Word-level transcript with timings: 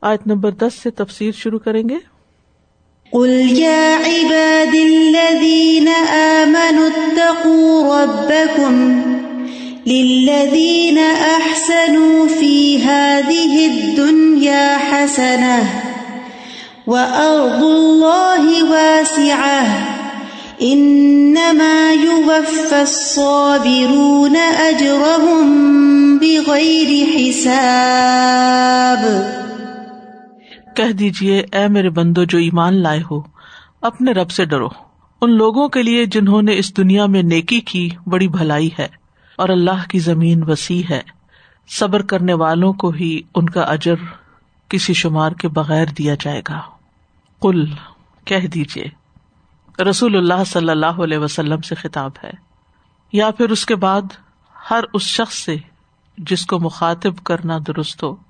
آیت 0.00 0.26
نمبر 0.26 0.50
دس 0.50 0.74
سے 0.82 0.90
تفسیر 0.90 1.32
شروع 1.32 1.58
کریں 1.58 1.88
گے۔ 1.88 2.18
قل 3.12 3.58
يا 3.58 3.96
عباد 4.06 4.74
الذين 4.74 5.88
آمنوا 6.12 6.86
اتقوا 6.86 8.02
ربكم 8.02 9.02
للذين 9.86 10.98
أحسنوا 10.98 12.28
في 12.28 12.84
هذه 12.84 13.66
الدنيا 13.66 14.76
حسنة 14.76 15.62
وأرض 16.86 17.64
الله 17.64 18.64
واسعة 18.70 19.66
إنما 20.62 21.92
يوفى 21.92 22.82
الصابرون 22.82 24.36
أجرهم 24.36 25.48
بغير 26.18 27.06
حساب 27.06 29.02
کہہ 30.78 30.92
دیجیے 30.92 31.44
اے 31.52 31.68
میرے 31.68 31.90
بندو، 31.90 32.24
جو 32.24 32.38
ایمان 32.38 32.82
لائے 32.82 33.02
ہو، 33.10 33.20
اپنے 33.80 34.12
رب 34.12 34.30
سے 34.30 34.44
ڈرو۔ 34.44 34.68
ان 35.20 35.36
لوگوں 35.36 35.68
کے 35.68 35.82
لیے 35.82 36.06
جنہوں 36.06 36.42
نے 36.42 36.58
اس 36.58 36.76
دنیا 36.76 37.06
میں 37.06 37.22
نیکی 37.22 37.60
کی، 37.60 37.90
بڑی 38.06 38.28
بھلائی 38.28 38.70
ہے 38.78 38.86
اور 39.36 39.48
اللہ 39.48 39.88
کی 39.88 39.98
زمین 39.98 40.42
وسیع 40.42 40.82
ہے۔ 40.90 41.00
صبر 41.68 42.02
کرنے 42.02 42.32
والوں 42.32 42.72
کو 42.72 42.88
ہی 42.88 43.20
ان 43.34 43.48
کا 43.48 43.60
اجر 43.60 43.94
کسی 44.68 44.92
شمار 44.92 45.32
کے 45.32 45.48
بغیر 45.48 45.86
دیا 45.86 46.14
جائے 46.20 46.42
گا۔ 46.48 46.60
کل 47.40 47.64
کہہ 48.24 48.46
دیجیے 48.46 48.84
رسول 49.82 50.16
اللہ 50.16 50.44
صلی 50.46 50.70
اللہ 50.70 50.86
علیہ 50.86 51.18
وسلم 51.18 51.60
سے 51.60 51.74
خطاب 51.74 52.10
ہے۔ 52.24 52.30
یا 53.12 53.30
پھر 53.30 53.50
اس 53.50 53.66
کے 53.66 53.74
بعد، 53.74 54.02
ہر 54.70 54.84
اس 54.94 55.02
شخص 55.02 55.34
سے 55.34 55.56
جس 56.18 56.46
کو 56.46 56.58
مخاطب 56.58 57.24
کرنا 57.24 57.58
درست 57.66 58.02
ہو 58.02 58.27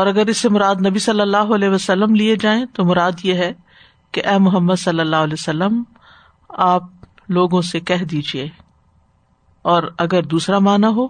اور 0.00 0.06
اگر 0.06 0.26
اس 0.26 0.36
سے 0.36 0.48
مراد 0.48 0.86
نبی 0.86 0.98
صلی 0.98 1.20
اللہ 1.20 1.54
علیہ 1.54 1.68
وسلم 1.68 2.14
لیے 2.14 2.36
جائیں 2.36 2.64
تو 2.74 2.84
مراد 2.84 3.12
یہ 3.22 3.34
ہے 3.34 3.52
کہ 4.12 4.22
اے 4.24 4.38
محمد 4.38 4.74
صلی 4.74 5.00
اللہ 5.00 5.16
علیہ 5.16 5.36
وسلم، 5.38 5.82
آپ 6.48 6.82
لوگوں 7.28 7.62
سے 7.62 7.80
کہہ 7.80 8.04
دیجیے 8.04 8.48
اور 9.62 9.82
اگر 9.98 10.22
دوسرا 10.22 10.58
مانا 10.58 10.88
ہو 10.88 11.08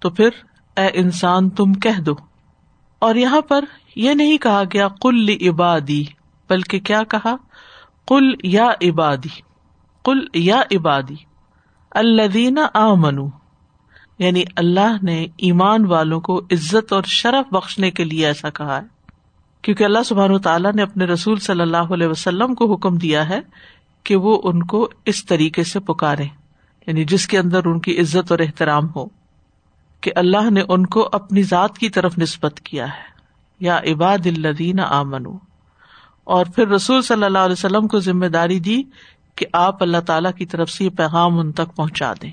تو 0.00 0.10
پھر 0.10 0.28
اے 0.76 0.86
انسان، 0.94 1.50
تم 1.50 1.72
کہہ 1.72 2.00
دو۔ 2.00 2.12
اور 2.98 3.14
یہاں 3.14 3.40
پر 3.40 3.64
یہ 3.96 4.14
نہیں 4.14 4.38
کہا 4.38 4.62
گیا 4.72 4.88
کل 4.88 5.48
عبادی 5.48 6.04
بلکہ 6.48 6.80
کیا 6.80 7.02
کہا؟ 7.02 7.36
کل 8.06 8.32
یا 8.42 8.70
عبادی 8.82 9.40
کل 10.04 10.18
یا 10.34 10.62
عبادی 10.72 11.14
اللہ 11.90 12.60
آ 12.74 12.94
منو 12.94 13.26
یعنی 14.18 14.42
اللہ 14.56 14.96
نے 15.02 15.26
ایمان 15.36 15.86
والوں 15.86 16.20
کو 16.20 16.38
عزت 16.38 16.92
اور 16.92 17.02
شرف 17.02 17.54
بخشنے 17.54 17.90
کے 17.90 18.04
لیے 18.04 18.26
ایسا 18.26 18.50
کہا 18.50 18.76
ہے۔ 18.76 18.94
کیونکہ 19.62 19.84
اللہ 19.84 20.02
سبحان 20.02 20.38
تعالیٰ 20.38 20.72
نے 20.72 20.82
اپنے 20.82 21.04
رسول 21.04 21.38
صلی 21.38 21.60
اللہ 21.60 21.76
علیہ 21.76 22.06
وسلم 22.06 22.54
کو 22.54 22.74
حکم 22.74 22.96
دیا 22.96 23.28
ہے 23.28 23.40
کہ 24.04 24.16
وہ 24.16 24.40
ان 24.44 24.62
کو 24.62 24.88
اس 25.04 25.26
طریقے 25.26 25.64
سے 25.64 25.80
پکارے 25.80 26.24
یعنی 26.86 27.04
جس 27.04 27.26
کے 27.26 27.38
اندر 27.38 27.66
ان 27.66 27.80
کی 27.80 28.00
عزت 28.00 28.30
اور 28.30 28.38
احترام 28.38 28.86
ہو، 28.96 29.06
کہ 30.00 30.10
اللہ 30.16 30.50
نے 30.50 30.62
ان 30.68 30.86
کو 30.86 31.08
اپنی 31.12 31.42
ذات 31.42 31.78
کی 31.78 31.88
طرف 31.88 32.18
نسبت 32.18 32.60
کیا 32.60 32.84
ہے۔ 32.84 33.14
یا 33.60 33.78
عباد 33.78 34.26
الدین 34.26 34.80
آ 34.80 35.02
اور 36.24 36.46
پھر 36.54 36.68
رسول 36.68 37.02
صلی 37.02 37.24
اللہ 37.24 37.38
علیہ 37.38 37.52
وسلم 37.52 37.88
کو 37.88 37.98
ذمہ 37.98 38.26
داری 38.26 38.60
دی 38.60 38.82
کہ 39.34 39.46
آپ 39.52 39.82
اللہ 39.82 40.00
تعالی 40.06 40.28
کی 40.38 40.46
طرف 40.46 40.70
سے 40.70 40.84
یہ 40.84 40.90
پیغام 40.90 41.38
ان 41.38 41.52
تک 41.52 41.76
پہنچا 41.76 42.12
دیں۔ 42.22 42.30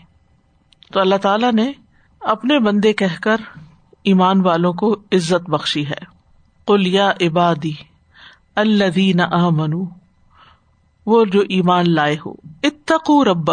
تو 0.92 1.00
اللہ 1.00 1.16
تعالیٰ 1.16 1.54
نے 1.54 1.72
اپنے 2.20 2.60
بندے 2.60 2.94
کہہ 2.94 3.22
کر 3.22 3.38
ایمان 4.04 4.42
والوں 4.42 4.74
کو 4.74 4.94
عزت 4.94 5.50
بخشی 5.50 5.86
ہے۔ 5.86 6.22
کل 6.68 6.88
یا 6.88 7.12
عبادی 7.22 7.72
اللہ 8.56 9.50
منو 9.50 9.84
وہ 11.06 11.26
جو 11.26 11.40
ایمان 11.40 11.94
لائے 11.94 12.18
ہو 12.26 12.34
اتقو 12.64 13.26
رب 13.26 13.52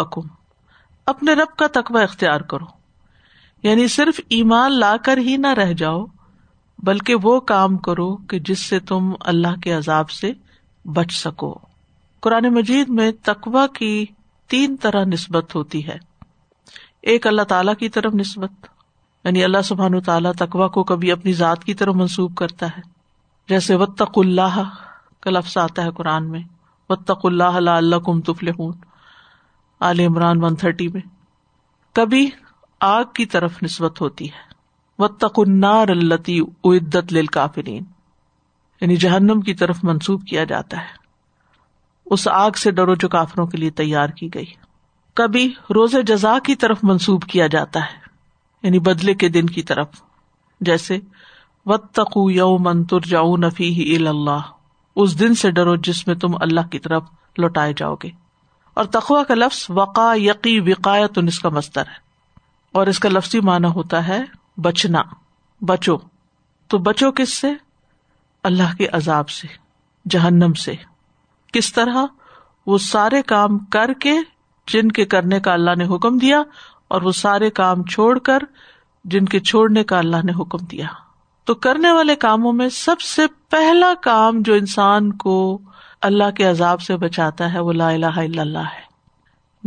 اپنے 1.05 1.33
رب 1.33 1.57
کا 1.57 1.67
تقوی 1.67 2.03
اختیار 2.03 2.41
کرو۔ 2.41 2.65
یعنی 3.63 3.87
صرف 3.87 4.19
ایمان 4.29 4.79
لا 4.79 4.97
کر 4.97 5.17
ہی 5.17 5.37
نہ 5.37 5.47
رہ 5.47 5.73
جاؤ، 5.73 6.05
بلکہ 6.83 7.15
وہ 7.23 7.39
کام 7.39 7.77
کرو 7.77 8.15
کہ 8.15 8.39
جس 8.39 8.59
سے 8.59 8.79
تم 8.79 9.13
اللہ 9.19 9.59
کے 9.63 9.73
عذاب 9.73 10.09
سے 10.09 10.31
بچ 10.85 11.11
سکو۔ 11.11 11.59
قرآن 12.19 12.53
مجید 12.53 12.89
میں 12.89 13.11
تقوا 13.23 13.67
کی 13.67 14.05
تین 14.47 14.75
طرح 14.81 15.03
نسبت 15.03 15.55
ہوتی 15.55 15.87
ہے۔ 15.87 16.08
ایک 17.01 17.27
اللہ 17.27 17.41
تعالی 17.41 17.71
کی 17.79 17.89
طرف 17.89 18.13
نسبت 18.13 18.51
یعنی 19.23 19.43
اللہ 19.43 19.61
سبحان 19.63 20.01
تعالیٰ 20.01 20.31
تقوا 20.33 20.67
کو 20.67 20.83
کبھی 20.83 21.11
اپنی 21.11 21.33
ذات 21.33 21.63
کی 21.63 21.73
طرف 21.73 21.95
منسوب 21.95 22.35
کرتا 22.35 22.65
ہے۔ 22.65 22.81
جیسے 23.49 23.75
و 23.75 23.85
تق 23.85 24.11
اللہ 24.15 24.69
کا 25.19 25.31
لفظ 25.31 25.57
آتا 25.57 25.83
ہے 25.83 25.91
قرآن 25.91 26.31
میں۔ 26.31 26.39
و 26.89 26.95
تق 26.95 27.19
اللہ 27.23 27.43
اللہ 27.43 27.95
کم 27.95 28.21
تفل 28.21 28.47
عال 29.79 29.99
عمران 29.99 30.43
ون 30.43 30.55
تھرٹی 30.55 30.87
میں۔ 30.87 31.01
کبھی 31.93 32.29
آگ 32.79 33.03
کی 33.13 33.25
طرف 33.25 33.63
نسبت 33.63 34.01
ہوتی 34.01 34.25
ہے۔ 34.25 34.53
و 34.97 35.07
تقنار 35.07 35.87
التی 35.87 36.39
اعدت 36.39 37.13
للکافرین 37.13 37.83
یعنی 38.81 38.95
جہنم 38.95 39.41
کی 39.41 39.53
طرف 39.53 39.79
منسوب 39.83 40.27
کیا 40.27 40.43
جاتا 40.43 40.77
ہے۔ 40.77 40.99
اس 42.05 42.27
آگ 42.27 42.51
سے 42.51 42.71
ڈرو 42.71 42.95
جو 42.95 43.09
کافروں 43.09 43.47
کے 43.47 43.57
لیے 43.57 43.69
تیار 43.69 44.09
کی 44.09 44.29
گئی۔ 44.33 44.68
کبھی 45.19 45.53
روز 45.69 45.95
جزا 46.07 46.39
کی 46.43 46.55
طرف 46.55 46.79
منسوب 46.83 47.23
کیا 47.23 47.47
جاتا 47.47 47.79
ہے 47.79 47.97
یعنی 48.63 48.79
بدلے 48.79 49.13
کے 49.13 49.29
دن 49.29 49.45
کی 49.45 49.63
طرف۔ 49.63 49.87
جیسے 50.61 50.99
وط 51.65 51.91
تقو 51.91 52.31
یو 52.31 52.57
منتر 52.57 52.99
جاؤ 52.99 53.37
نفی 53.37 53.95
اللہ۔ 54.07 54.41
اس 54.95 55.19
دن 55.19 55.35
سے 55.35 55.51
ڈرو 55.51 55.75
جس 55.75 56.07
میں 56.07 56.15
تم 56.15 56.35
اللہ 56.41 56.61
کی 56.71 56.79
طرف 56.79 57.03
لوٹائے 57.37 57.73
جاؤ 57.77 57.95
گے۔ 57.95 58.09
اور 58.73 58.85
تخوا 58.85 59.23
کا 59.23 59.33
لفظ 59.33 59.65
وقا 59.69 60.13
یقی 60.15 60.59
وقایت 60.59 61.19
اس 61.27 61.39
کا 61.39 61.49
مستر 61.49 61.81
ہے۔ 61.81 61.95
اور 62.71 62.87
اس 62.87 62.99
کا 62.99 63.09
لفظی 63.09 63.39
معنی 63.39 63.67
ہوتا 63.67 64.07
ہے 64.07 64.21
بچنا، 64.57 65.01
بچو۔ 65.61 65.97
تو 66.67 66.77
بچو 66.77 67.11
کس 67.11 67.33
سے؟ 67.37 67.51
اللہ 68.43 68.75
کے 68.77 68.87
عذاب 68.87 69.29
سے، 69.29 69.47
جہنم 70.09 70.53
سے۔ 70.53 70.73
کس 71.53 71.73
طرح؟ 71.73 72.05
وہ 72.65 72.77
سارے 72.77 73.21
کام 73.21 73.57
کر 73.57 73.93
کے 73.93 74.13
جن 74.69 74.87
کے 74.87 75.05
کرنے 75.05 75.39
کا 75.39 75.53
اللہ 75.53 75.71
نے 75.77 75.95
حکم 75.95 76.17
دیا 76.17 76.43
اور 76.87 77.01
وہ 77.01 77.11
سارے 77.11 77.49
کام 77.49 77.83
چھوڑ 77.83 78.19
کر 78.19 78.39
جن 79.05 79.25
کے 79.25 79.39
چھوڑنے 79.39 79.83
کا 79.83 79.97
اللہ 79.97 80.17
نے 80.23 80.31
حکم 80.31 80.65
دیا۔ 80.65 80.87
تو 81.43 81.55
کرنے 81.55 81.91
والے 81.91 82.15
کاموں 82.15 82.53
میں 82.53 82.69
سب 82.69 83.01
سے 83.01 83.21
پہلا 83.49 83.93
کام 84.01 84.41
جو 84.41 84.53
انسان 84.53 85.13
کو 85.13 85.61
اللہ 86.01 86.31
کے 86.31 86.43
عذاب 86.43 86.81
سے 86.81 86.97
بچاتا 86.97 87.53
ہے 87.53 87.59
وہ 87.59 87.73
لا 87.73 87.89
الہ 87.89 88.05
الا 88.05 88.41
اللہ 88.41 88.57
ہے۔ 88.57 88.89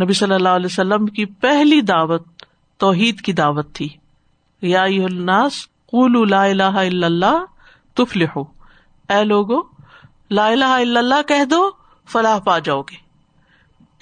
نبی 0.05 0.13
صلی 0.13 0.35
اللہ 0.35 0.49
علیہ 0.49 0.67
وسلم 0.67 1.07
کی 1.07 1.25
پہلی 1.25 1.81
دعوت 1.81 2.27
توحید 2.77 3.21
کی 3.21 3.33
دعوت 3.33 3.73
تھی۔ 3.73 3.89
یا 4.63 4.83
الناس 4.83 5.53
قولوا 5.67 6.25
لا 6.25 6.45
الہ 6.45 6.63
الا 6.63 7.07
اللہ 7.07 7.45
تفلحوا۔ 7.95 8.45
اے 9.15 9.25
لوگو، 9.25 9.63
لا 10.31 10.47
الہ 10.47 10.65
الا 10.65 10.99
اللہ 11.01 11.23
کہہ 11.29 11.45
دو، 11.45 11.71
فلاح 12.09 12.39
پا 12.39 12.59
جاؤ 12.59 12.83
گے۔ 12.83 13.02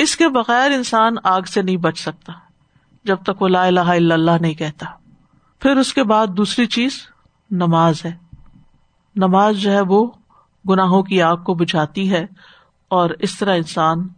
اس 0.01 0.17
کے 0.17 0.29
بغیر 0.29 0.71
انسان 0.71 1.15
آگ 1.25 1.43
سے 1.43 1.63
نہیں 1.63 1.77
بچ 1.77 1.99
سکتا، 1.99 2.33
جب 3.05 3.23
تک 3.23 3.43
وہ 3.43 3.49
لا 3.49 3.65
الہ 3.67 3.81
الا 3.81 4.15
اللہ 4.15 4.31
نہیں 4.41 4.55
کہتا۔ 4.55 4.87
پھر 5.61 5.77
اس 5.77 5.95
کے 5.95 6.05
بعد 6.05 6.27
دوسری 6.27 6.67
چیز 6.67 6.93
نماز 7.51 8.05
ہے۔ 8.05 8.13
نماز 9.17 9.57
جو 9.57 9.73
ہے 9.73 9.81
وہ 9.81 10.11
گناہوں 10.69 11.03
کی 11.03 11.23
آگ 11.23 11.37
کو 11.37 11.55
بچھاتی 11.55 12.13
ہے 12.13 12.27
اور 12.89 13.11
اس 13.11 13.39
طرح 13.39 13.57
انسان 13.57 14.09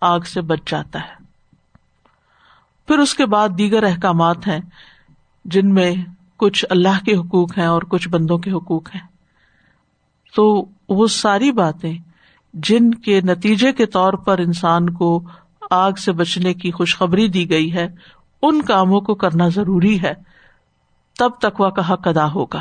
آگ 0.00 0.20
سے 0.20 0.40
بچ 0.40 0.60
جاتا 0.66 1.00
ہے۔ 1.00 1.24
پھر 2.86 2.98
اس 2.98 3.14
کے 3.14 3.26
بعد 3.26 3.48
دیگر 3.58 3.82
احکامات 3.82 4.46
ہیں 4.46 4.60
جن 5.44 5.74
میں 5.74 5.94
کچھ 6.36 6.64
اللہ 6.70 7.04
کے 7.04 7.16
حقوق 7.16 7.58
ہیں 7.58 7.66
اور 7.66 7.82
کچھ 7.82 8.08
بندوں 8.08 8.38
کے 8.38 8.50
حقوق 8.50 8.94
ہیں۔ 8.94 9.06
تو 10.36 10.64
وہ 10.88 11.06
ساری 11.06 11.52
باتیں 11.52 11.98
جن 12.54 12.94
کے 12.94 13.20
نتیجے 13.20 13.72
کے 13.72 13.86
طور 13.86 14.12
پر 14.12 14.38
انسان 14.38 14.90
کو 14.90 15.22
آگ 15.70 15.92
سے 15.92 16.12
بچنے 16.12 16.54
کی 16.54 16.70
خوشخبری 16.70 17.28
دی 17.28 17.50
گئی 17.50 17.72
ہے، 17.72 17.88
ان 18.42 18.62
کاموں 18.62 19.00
کو 19.00 19.14
کرنا 19.14 19.48
ضروری 19.48 20.02
ہے۔ 20.02 20.14
تب 21.18 21.30
تک 21.40 21.60
وہ 21.60 21.66
حق 21.66 22.08
ادا 22.08 22.32
ہوگا۔ 22.32 22.60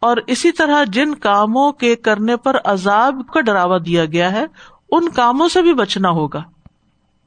اور 0.00 0.16
اسی 0.26 0.52
طرح 0.52 0.84
جن 0.84 1.14
کاموں 1.14 1.72
کے 1.72 1.96
کرنے 1.96 2.36
پر 2.36 2.56
عذاب 2.64 3.14
کا 3.34 3.40
ڈراوا 3.40 3.78
دیا 3.86 4.04
گیا 4.04 4.32
ہے، 4.32 4.46
ان 4.90 5.08
کاموں 5.08 5.48
سے 5.48 5.62
بھی 5.62 5.74
بچنا 5.74 6.08
ہوگا۔ 6.08 6.42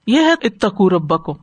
یہ 0.07 0.19
ہے 0.19 0.33
اتقو 0.41 0.89
ربکم۔ 0.89 1.33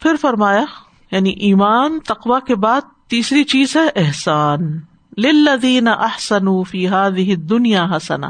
پھر 0.00 0.14
فرمایا 0.20 0.64
یعنی 1.10 1.30
ایمان 1.30 1.98
تقوا 2.00 2.40
کے 2.40 2.54
بعد 2.54 2.80
تیسری 3.08 3.44
چیز 3.44 3.76
ہے 3.76 3.88
احسان۔ 3.96 4.80
للذین 5.18 5.88
احسنوا 5.88 6.62
فی 6.62 6.88
هذه 6.88 7.34
دنیا 7.36 7.96
حسنا 7.96 8.28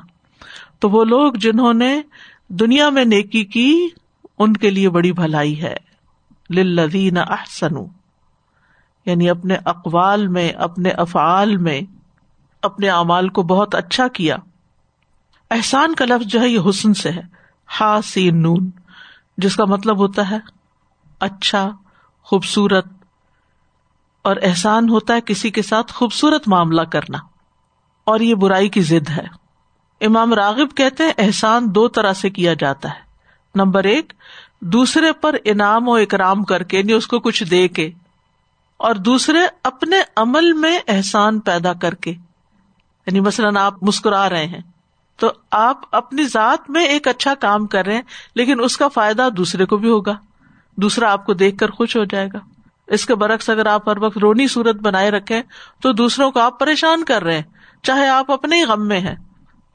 تو 0.78 0.90
وہ 0.90 1.04
لوگ 1.04 1.32
جنہوں 1.32 1.74
نے 1.74 2.02
دنیا 2.48 2.88
میں 2.88 3.04
نیکی 3.04 3.44
کی، 3.44 3.88
ان 4.38 4.52
کے 4.52 4.70
لیے 4.70 4.90
بڑی 4.90 5.12
بھلائی 5.12 5.62
ہے۔ 5.62 5.76
للذین 6.50 7.16
احسنوا 7.16 7.86
یعنی 9.06 9.30
اپنے 9.30 9.56
اقوال 9.64 10.28
میں، 10.28 10.48
اپنے 10.48 10.90
افعال 10.90 11.56
میں، 11.56 11.80
اپنے 12.62 12.88
اعمال 12.88 13.28
کو 13.28 13.42
بہت 13.42 13.74
اچھا 13.74 14.08
کیا۔ 14.08 14.36
احسان 15.50 15.94
کا 15.94 16.04
لفظ 16.04 16.26
جو 16.26 16.40
ہے، 16.40 16.48
یہ 16.48 16.60
حسن 16.68 16.94
سے 16.94 17.10
ہے۔ 17.10 17.22
ہا 17.80 18.00
سی 18.04 18.30
نون 18.30 18.70
جس 19.36 19.56
کا 19.56 19.64
مطلب 19.64 19.98
ہوتا 19.98 20.30
ہے 20.30 20.38
اچھا 21.20 21.70
خوبصورت، 22.22 22.86
اور 24.22 24.36
احسان 24.42 24.88
ہوتا 24.88 25.14
ہے 25.14 25.20
کسی 25.20 25.50
کے 25.50 25.62
ساتھ 25.62 25.92
خوبصورت 25.92 26.48
معاملہ 26.48 26.82
کرنا۔ 26.82 27.18
اور 28.04 28.20
یہ 28.20 28.34
برائی 28.34 28.68
کی 28.68 28.82
ضد 28.82 29.10
ہے۔ 29.10 29.45
امام 30.00 30.34
راغب 30.34 30.76
کہتے 30.76 31.04
ہیں 31.04 31.12
احسان 31.18 31.74
دو 31.74 31.88
طرح 31.88 32.12
سے 32.12 32.30
کیا 32.30 32.54
جاتا 32.54 32.88
ہے۔ 32.88 33.00
نمبر 33.54 33.84
ایک، 33.84 34.12
دوسرے 34.60 35.12
پر 35.12 35.36
انعام 35.44 35.88
و 35.88 35.94
اکرام 35.94 36.44
کر 36.44 36.62
کے 36.62 36.78
یعنی 36.78 36.92
اس 36.92 37.06
کو 37.06 37.20
کچھ 37.20 37.44
دے 37.44 37.68
کے۔ 37.68 37.90
اور 38.76 38.94
دوسرے، 38.94 39.38
اپنے 39.62 39.96
عمل 40.16 40.52
میں 40.52 40.78
احسان 40.88 41.40
پیدا 41.40 41.72
کر 41.72 41.94
کے۔ 41.94 42.10
یعنی 43.06 43.20
مثلاً 43.20 43.56
آپ 43.56 43.74
مسکرا 43.82 44.28
رہے 44.28 44.46
ہیں، 44.46 44.60
تو 45.16 45.32
آپ 45.50 45.80
اپنی 45.92 46.24
ذات 46.24 46.70
میں 46.70 46.86
ایک 46.86 47.08
اچھا 47.08 47.34
کام 47.34 47.66
کر 47.66 47.86
رہے 47.86 47.94
ہیں، 47.94 48.02
لیکن 48.34 48.64
اس 48.64 48.76
کا 48.76 48.88
فائدہ 48.88 49.28
دوسرے 49.36 49.66
کو 49.66 49.76
بھی 49.76 49.90
ہوگا۔ 49.90 50.14
دوسرا 50.76 51.12
آپ 51.12 51.26
کو 51.26 51.34
دیکھ 51.34 51.58
کر 51.58 51.70
خوش 51.70 51.96
ہو 51.96 52.04
جائے 52.04 52.28
گا۔ 52.34 52.38
اس 52.86 53.06
کے 53.06 53.14
برعکس 53.14 53.50
اگر 53.50 53.66
آپ 53.66 53.88
ہر 53.88 53.98
وقت 53.98 54.18
رونی 54.18 54.48
صورت 54.48 54.76
بنائے 54.76 55.10
رکھے 55.10 55.42
تو 55.82 55.92
دوسروں 55.92 56.30
کو 56.30 56.40
آپ 56.40 56.60
پریشان 56.60 57.04
کر 57.04 57.24
رہے 57.24 57.34
ہیں، 57.34 57.42
چاہے 57.82 58.08
آپ 58.08 58.30
اپنے 58.30 58.56
ہی 58.56 58.64
غم 58.64 58.88
میں 58.88 59.00
ہیں۔ 59.00 59.14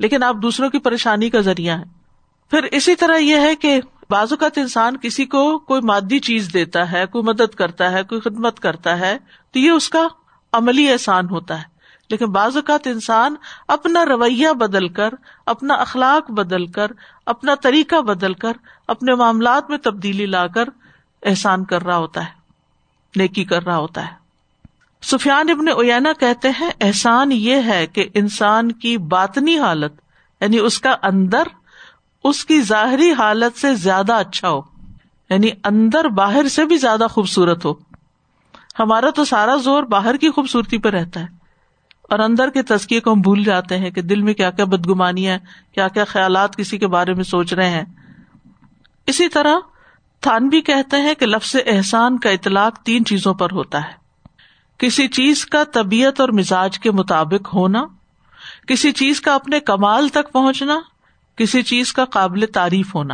لیکن 0.02 0.24
آپ 0.24 0.36
دوسروں 0.42 0.70
کی 0.70 0.80
پریشانی 0.80 1.30
کا 1.30 1.40
ذریعہ 1.40 1.78
ہے 1.78 1.84
پھر 2.50 2.64
اسی 2.64 2.96
طرح 2.96 3.18
یہ 3.18 3.36
ہے 3.36 3.56
کہ 3.56 3.82
بعض 4.10 4.32
اوقات 4.32 4.58
انسان 4.58 4.98
کسی 4.98 5.26
کو 5.26 5.60
کوئی 5.60 5.82
مادی 5.82 6.20
چیز 6.20 6.54
دیتا 6.54 6.92
ہے، 6.92 7.06
کوئی 7.06 7.24
مدد 7.24 7.56
کرتا 7.56 7.92
ہے، 7.92 8.04
کوئی 8.04 8.22
خدمت 8.22 8.60
کرتا 8.60 9.00
ہے، 9.00 9.18
تو 9.52 9.60
یہ 9.60 9.72
اس 9.72 9.90
کا 9.90 10.08
عملی 10.54 10.92
احسان 10.92 11.30
ہوتا 11.30 11.58
ہے۔ 11.58 11.64
لیکن 12.10 12.26
بعض 12.26 12.56
اوقات 12.56 12.88
انسان 12.88 13.36
اپنا 13.68 14.06
رویہ 14.06 14.50
بدل 14.50 14.90
کر، 14.90 15.10
اپنا 15.46 15.74
اخلاق 15.74 16.32
بدل 16.32 16.68
کر، 16.68 16.92
اپنا 17.26 17.56
طریقہ 17.56 18.02
بدل 18.02 18.34
کر، 18.34 18.54
اپنے 18.88 19.16
معاملات 19.16 19.70
میں 19.70 19.78
تبدیلی 19.78 20.26
لا 20.26 20.48
کر 20.48 20.70
احسان 21.24 21.66
کر 21.66 21.82
رہا 21.82 21.98
ہوتا 21.98 22.22
ہے، 22.22 22.32
نیکی 23.16 23.44
کر 23.44 23.64
رہا 23.64 23.78
ہوتا 23.78 24.08
ہے۔ 24.08 24.21
سفیان 25.02 25.50
ابن 25.50 25.68
اوینا 25.68 26.14
کہتے 26.14 26.50
ہیں، 26.50 26.70
احسان 26.82 27.32
یہ 27.32 27.56
ہے 27.66 27.88
کہ 27.88 28.10
انسان 28.14 28.72
کی 28.72 28.98
باطنی 28.98 29.60
حالت 29.60 29.94
یعنی 30.42 30.60
اس 30.60 30.80
کا 30.80 30.96
اندر، 31.04 31.44
اس 32.24 32.46
کی 32.46 32.62
ظاہری 32.62 33.12
حالت 33.12 33.60
سے 33.60 33.76
زیادہ 33.76 34.14
اچھا 34.14 34.50
ہو 34.50 34.62
یعنی 35.30 35.50
اندر 35.64 36.08
باہر 36.08 36.48
سے 36.48 36.66
بھی 36.66 36.78
زیادہ 36.78 37.08
خوبصورت 37.10 37.66
ہو۔ 37.66 37.74
ہمارا 38.80 39.10
تو 39.10 39.26
سارا 39.26 39.56
زور 39.56 39.84
باہر 39.84 40.18
کی 40.18 40.30
خوبصورتی 40.30 40.78
پہ 40.78 40.90
رہتا 40.90 41.20
ہے۔ 41.20 41.26
اور 42.04 42.20
اندر 42.20 42.50
کے 42.50 42.62
تزکیے 42.64 43.00
کو 43.00 43.14
ہم 43.14 43.22
بھول 43.22 43.44
جاتے 43.44 43.78
ہیں 43.78 43.92
کہ 43.92 44.02
دل 44.02 44.22
میں 44.22 44.34
کیا 44.34 44.52
کیا 44.52 44.66
بدگمانی 44.66 45.28
ہے، 45.28 45.40
کیا 45.72 45.88
کیا 45.88 46.04
خیالات 46.04 46.56
کسی 46.56 46.78
کے 46.78 46.88
بارے 46.88 47.14
میں 47.14 47.24
سوچ 47.24 47.54
رہے 47.54 47.70
ہیں۔ 47.70 47.84
اسی 49.08 49.30
طرح 49.30 49.56
تھان 50.22 50.48
بھی 50.48 50.62
کہتے 50.62 50.98
ہیں 50.98 51.14
کہ 51.14 51.26
لفظ 51.26 51.56
احسان 51.66 52.20
کا 52.20 52.30
اطلاق 52.30 52.78
تین 52.78 53.06
چیزوں 53.06 53.34
پر 53.34 53.52
ہوتا 53.52 53.82
ہے۔ 53.82 54.01
کسی 54.82 55.08
چیز 55.08 55.46
کا 55.46 55.64
طبیعت 55.64 56.22
اور 56.22 56.30
مزاج 56.30 56.80
کے 56.80 56.92
مطابق 56.92 57.54
ہونا، 57.54 57.86
کسی 58.68 58.92
چیز 58.92 59.22
کا 59.22 59.36
اپنے 59.36 59.60
کمال 59.60 60.10
تک 60.10 60.34
پہنچنا، 60.34 60.80
کسی 61.36 61.64
چیز 61.64 61.94
کا 61.94 62.06
قابل 62.06 62.46
تعریف 62.54 62.96
ہونا۔ 62.96 63.14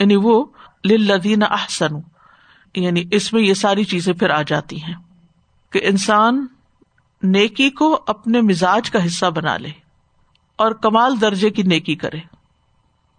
یعنی 0.00 0.16
وہ 0.16 0.44
لدین 0.84 1.42
احسن 1.42 1.94
یعنی 2.74 3.04
اس 3.10 3.32
میں 3.32 3.42
یہ 3.42 3.54
ساری 3.54 3.84
چیزیں 3.84 4.12
پھر 4.12 4.30
آ 4.30 4.42
جاتی 4.42 4.82
ہیں 4.82 4.94
کہ 5.72 5.80
انسان 5.82 6.46
نیکی 7.22 7.70
کو 7.70 8.04
اپنے 8.06 8.40
مزاج 8.40 8.90
کا 8.90 9.06
حصہ 9.06 9.26
بنا 9.26 9.56
لے 9.56 9.70
اور 10.56 10.72
کمال 10.72 11.20
درجے 11.20 11.50
کی 11.50 11.62
نیکی 11.62 11.94
کرے۔ 11.94 12.18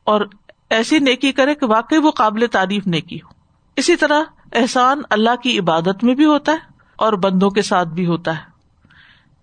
اور 0.03 0.21
ایسی 0.69 0.99
نیکی 0.99 1.31
کرے 1.31 1.55
کہ 1.55 1.65
واقعی 1.65 1.97
وہ 1.97 2.11
قابل 2.11 2.45
تعریف 2.51 2.87
نیکی 2.87 3.17
ہو۔ 3.17 3.29
اسی 3.75 3.95
طرح 3.95 4.21
احسان 4.53 5.01
اللہ 5.09 5.35
کی 5.43 5.59
عبادت 5.59 6.03
میں 6.03 6.15
بھی 6.15 6.25
ہوتا 6.25 6.51
ہے۔ 6.51 6.70
اور 7.01 7.13
بندوں 7.13 7.50
کے 7.50 7.62
ساتھ 7.62 7.89
بھی 7.89 8.06
ہوتا 8.06 8.38
ہے۔ 8.38 8.50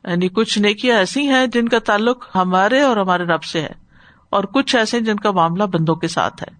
یعنی 0.04 0.28
کچھ 0.28 0.58
نیکیاں 0.58 0.98
ایسی 0.98 1.26
ہیں 1.28 1.46
جن 1.46 1.68
کا 1.68 1.78
تعلق 1.78 2.26
ہمارے 2.34 2.80
اور 2.80 2.96
ہمارے 2.96 3.24
رب 3.24 3.44
سے 3.44 3.60
ہے، 3.60 3.72
اور 4.30 4.44
کچھ 4.44 4.76
ایسے 4.76 5.00
جن 5.00 5.16
کا 5.16 5.30
معاملہ 5.30 5.64
بندوں 5.64 5.94
کے 5.94 6.08
ساتھ 6.08 6.42
ہے۔ 6.42 6.56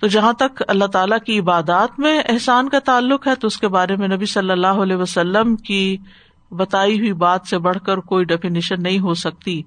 تو 0.00 0.06
جہاں 0.06 0.32
تک 0.32 0.62
اللہ 0.68 0.84
تعالیٰ 0.84 1.18
کی 1.26 1.38
عبادات 1.38 1.98
میں 1.98 2.18
احسان 2.28 2.68
کا 2.68 2.78
تعلق 2.78 3.26
ہے، 3.26 3.34
تو 3.34 3.46
اس 3.46 3.56
کے 3.56 3.68
بارے 3.68 3.96
میں 3.96 4.08
نبی 4.08 4.26
صلی 4.26 4.50
اللہ 4.50 4.82
علیہ 4.82 4.96
وسلم 4.96 5.56
کی 5.56 5.96
بتائی 6.50 6.98
ہوئی 6.98 7.12
بات 7.12 7.46
سے 7.46 7.58
بڑھ 7.58 7.78
کر 7.86 7.98
کوئی 7.98 8.24
ڈیفینیشن 8.24 8.82
نہیں 8.82 8.98
ہو 8.98 9.14
سکتی۔ 9.14 9.62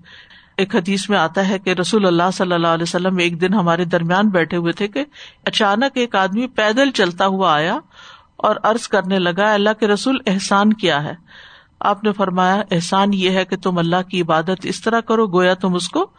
ایک 0.57 0.75
حدیث 0.75 1.09
میں 1.09 1.17
آتا 1.17 1.47
ہے 1.47 1.59
کہ 1.59 1.69
رسول 1.69 2.05
اللہ 2.05 2.31
صلی 2.33 2.53
اللہ 2.53 2.67
علیہ 2.67 2.83
وسلم 2.83 3.17
ایک 3.17 3.39
دن 3.41 3.53
ہمارے 3.53 3.85
درمیان 3.85 4.29
بیٹھے 4.29 4.57
ہوئے 4.57 4.71
تھے 4.71 4.87
کہ 4.87 5.03
اچانک 5.45 5.97
ایک 5.97 6.15
آدمی 6.15 6.47
پیدل 6.47 6.91
چلتا 6.91 7.27
ہوا 7.27 7.53
آیا 7.53 7.77
اور 8.43 8.55
ارض 8.63 8.87
کرنے 8.87 9.19
لگا، 9.19 9.53
اللہ 9.53 9.69
کے 9.79 9.87
رسول 9.87 10.17
احسان 10.27 10.73
کیا 10.73 11.03
ہے؟ 11.03 11.13
آپ 11.79 12.03
نے 12.03 12.11
فرمایا، 12.11 12.61
احسان 12.71 13.13
یہ 13.13 13.29
ہے 13.29 13.45
کہ 13.45 13.57
تم 13.57 13.77
اللہ 13.77 14.09
کی 14.09 14.21
عبادت 14.21 14.59
اس 14.63 14.81
طرح 14.81 14.99
کرو، 14.99 15.27
گویا 15.27 15.53
تم 15.53 15.75
اس 15.75 15.89
کو 15.89 16.09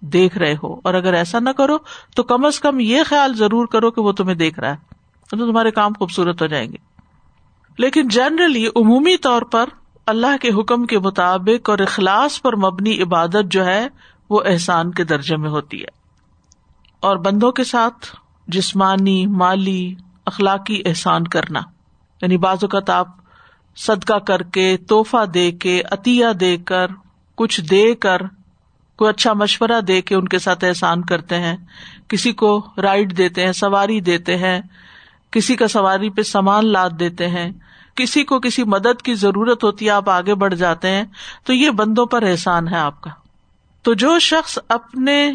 دیکھ 0.00 0.38
رہے 0.38 0.54
ہو۔ 0.62 0.80
اور 0.84 0.94
اگر 0.94 1.12
ایسا 1.12 1.38
نہ 1.38 1.50
کرو، 1.50 1.76
تو 2.16 2.22
کم 2.22 2.44
از 2.44 2.60
کم 2.60 2.80
یہ 2.80 3.02
خیال 3.06 3.34
ضرور 3.34 3.66
کرو 3.66 3.90
کہ 3.90 4.00
وہ 4.00 4.12
تمہیں 4.12 4.34
دیکھ 4.34 4.60
رہا 4.60 4.70
ہے۔ 4.70 4.76
تو 5.30 5.36
تمہارے 5.36 5.70
کام 5.70 5.92
خوبصورت 5.98 6.42
ہو 6.42 6.46
جائیں 6.46 6.72
گے۔ 6.72 6.76
لیکن 7.78 8.08
جنرلی 8.08 8.66
عمومی 8.66 9.16
طور 9.16 9.42
پر 9.42 9.64
اللہ 10.06 10.36
کے 10.40 10.48
حکم 10.48 10.86
کے 10.86 10.98
مطابق 10.98 11.70
اور 11.70 11.78
اخلاص 11.78 12.42
پر 12.42 12.56
مبنی 12.56 13.02
عبادت 13.02 13.50
جو 13.50 13.64
ہے، 13.64 13.88
وہ 14.30 14.40
احسان 14.46 14.90
کے 14.90 15.04
درجے 15.04 15.36
میں 15.36 15.50
ہوتی 15.50 15.82
ہے۔ 15.82 16.04
اور 17.00 17.16
بندوں 17.16 17.52
کے 17.52 17.64
ساتھ 17.64 18.16
جسمانی، 18.48 19.26
مالی، 19.26 19.94
اخلاقی 20.26 20.82
احسان 20.86 21.24
کرنا۔ 21.24 21.60
یعنی 22.24 22.36
بعض 22.36 22.58
اوقات 22.62 22.90
آپ 22.90 23.08
صدقہ 23.76 24.18
کر 24.18 24.42
کے 24.42 24.76
توحفہ 24.88 25.24
دے 25.24 25.50
کے، 25.52 25.82
عطیہ 25.90 26.32
دے 26.40 26.56
کر، 26.56 26.86
کچھ 27.34 27.60
دے 27.60 27.94
کر، 27.94 28.22
کوئی 28.98 29.08
اچھا 29.10 29.32
مشورہ 29.32 29.80
دے 29.80 30.00
کے 30.02 30.14
ان 30.14 30.28
کے 30.28 30.38
ساتھ 30.38 30.64
احسان 30.64 31.02
کرتے 31.02 31.38
ہیں، 31.38 31.56
کسی 32.08 32.32
کو 32.32 32.50
رائڈ 32.78 33.16
دیتے 33.16 33.44
ہیں، 33.44 33.52
سواری 33.52 34.00
دیتے 34.00 34.36
ہیں، 34.36 34.60
کسی 35.30 35.56
کا 35.56 35.68
سواری 35.68 36.10
پہ 36.10 36.22
سامان 36.22 36.66
لاد 36.66 36.90
دیتے 37.00 37.28
ہیں، 37.28 37.50
کسی 37.94 38.24
کو 38.24 38.38
کسی 38.40 38.64
مدد 38.64 39.02
کی 39.02 39.14
ضرورت 39.14 39.64
ہوتی 39.64 39.84
ہے، 39.84 39.90
آپ 39.90 40.10
آگے 40.10 40.34
بڑھ 40.34 40.54
جاتے 40.54 40.90
ہیں، 40.90 41.04
تو 41.44 41.52
یہ 41.52 41.70
بندوں 41.70 42.06
پر 42.06 42.22
احسان 42.22 42.68
ہے 42.68 42.76
آپ 42.76 43.00
کا۔ 43.00 43.10
تو 43.82 43.94
جو 43.94 44.18
شخص 44.18 44.58
اپنے 44.68 45.32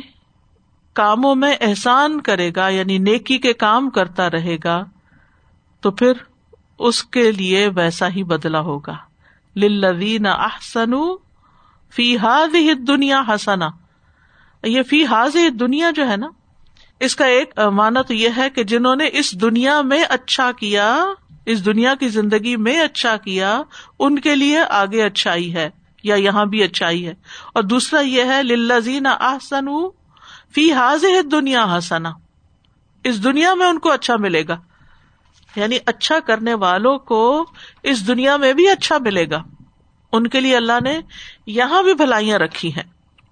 کاموں 0.94 1.36
میں 1.36 1.56
احسان 1.62 2.22
کرے 2.22 2.52
گا 2.56 2.68
یعنی 2.70 2.98
نیکی 2.98 3.38
کے 3.38 3.54
کام 3.54 3.90
کرتا 3.90 4.30
رہے 4.30 4.58
گا، 4.64 4.84
تو 5.82 5.92
پھر 5.92 6.14
اس 6.80 7.04
کے 7.04 7.32
لیے 7.32 7.70
ویسا 7.76 8.10
ہی 8.10 8.24
بدلا 8.24 8.60
ہوگا۔ 8.60 8.96
للذین 9.56 10.26
احسن 10.26 10.92
فی 11.94 12.18
حاض 12.18 12.56
دنیا 12.88 13.22
حسنا 13.28 13.70
یہ 14.64 14.84
فی 14.84 15.06
حاض 15.06 15.36
دنیا 15.60 15.92
جو 15.92 16.10
ہے 16.10 16.18
نا، 16.18 16.28
اس 17.00 17.16
کا 17.16 17.26
ایک 17.26 17.60
مانا 17.60 18.02
تو 18.02 18.14
یہ 18.14 18.30
ہے 18.38 18.50
کہ 18.50 18.64
جنہوں 18.64 18.96
نے 18.96 19.10
اس 19.14 19.42
دنیا 19.42 19.82
میں 19.82 20.04
اچھا 20.10 20.52
کیا، 20.52 21.06
اس 21.46 21.66
دنیا 21.66 21.96
کی 21.96 22.10
زندگی 22.10 22.56
میں 22.56 22.80
اچھا 22.80 23.18
کیا، 23.18 23.62
ان 24.00 24.20
کے 24.20 24.36
لیے 24.36 24.60
آگے 24.60 25.04
اچھائی 25.04 25.54
ہے 25.54 25.70
یا 26.04 26.16
یہاں 26.16 26.46
بھی 26.46 26.64
اچھائی 26.64 27.08
ہے۔ 27.08 27.14
اور 27.54 27.64
دوسرا 27.64 28.00
یہ 28.00 28.24
ہے، 28.24 28.44
للذین 28.44 29.06
احسن 29.06 29.66
فی 30.56 30.74
حاض 30.74 31.06
دنیا 31.32 31.78
حسنا 31.78 32.12
اس 33.04 33.24
دنیا 33.24 33.54
میں 33.54 33.66
ان 33.66 33.80
کو 33.80 33.92
اچھا 33.92 34.16
ملے 34.18 34.44
گا۔ 34.48 34.58
یعنی 35.56 35.78
اچھا 35.86 36.20
کرنے 36.20 36.54
والوں 36.54 36.98
کو 36.98 37.46
اس 37.84 38.08
دنیا 38.08 38.38
میں 38.38 38.54
بھی 38.54 38.70
اچھا 38.70 38.98
ملے 38.98 39.30
گا۔ 39.30 39.44
ان 40.12 40.28
کے 40.28 40.40
لیے 40.40 40.58
اللہ 40.58 40.84
نے 40.84 41.02
یہاں 41.48 41.84
بھی 41.84 41.94
بھلائیاں 41.94 42.40
رکھی 42.40 42.76
ہیں 42.76 42.84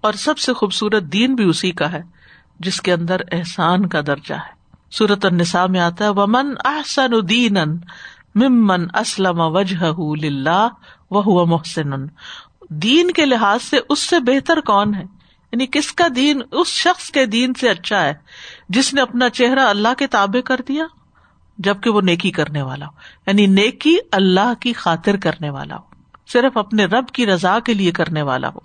اور 0.01 0.13
سب 0.13 0.37
سے 0.37 0.53
خوبصورت 0.53 1.03
دین 1.03 1.35
بھی 1.35 1.43
اسی 1.43 1.71
کا 1.71 1.91
ہے، 1.91 2.01
جس 2.59 2.81
کے 2.81 2.93
اندر 2.93 3.21
احسان 3.31 3.87
کا 3.87 4.01
درجہ 4.07 4.33
ہے۔ 4.33 4.57
سورت 4.91 5.25
النساء 5.25 5.65
میں 5.65 5.79
آتا 5.79 6.05
ہے، 6.05 6.09
ومن 6.09 6.53
احسن 6.65 7.29
دین 7.29 7.57
ممن 8.35 8.87
اسلم 8.95 9.39
وجہ 9.39 10.69
وہ 11.11 11.45
محسن۔ 11.45 12.07
دین 12.69 13.11
کے 13.11 13.25
لحاظ 13.25 13.63
سے 13.63 13.77
اس 13.89 13.99
سے 13.99 14.19
بہتر 14.19 14.59
کون 14.59 14.95
ہے؟ 14.95 15.03
یعنی 15.51 15.65
کس 15.71 15.93
کا 15.93 16.07
دین، 16.15 16.41
اس 16.51 16.67
شخص 16.67 17.11
کے 17.11 17.25
دین 17.25 17.53
سے 17.53 17.69
اچھا 17.69 18.03
ہے، 18.03 18.13
جس 18.69 18.93
نے 18.93 19.01
اپنا 19.01 19.29
چہرہ 19.29 19.59
اللہ 19.59 19.93
کے 19.97 20.07
تابے 20.07 20.41
کر 20.41 20.55
دیا؟ 20.67 20.85
جبکہ 21.57 21.89
وہ 21.89 22.01
نیکی 22.01 22.31
کرنے 22.31 22.61
والا 22.61 22.85
ہو۔ 22.85 22.91
یعنی 23.27 23.45
نیکی 23.45 23.97
اللہ 24.11 24.53
کی 24.59 24.73
خاطر 24.73 25.15
کرنے 25.15 25.49
والا 25.49 25.75
ہو۔ 25.75 25.81
صرف 26.27 26.57
اپنے 26.57 26.85
رب 26.85 27.07
کی 27.07 27.25
رضا 27.25 27.59
کے 27.59 27.73
لیے 27.73 27.91
کرنے 27.91 28.21
والا 28.21 28.49
ہو۔ 28.49 28.59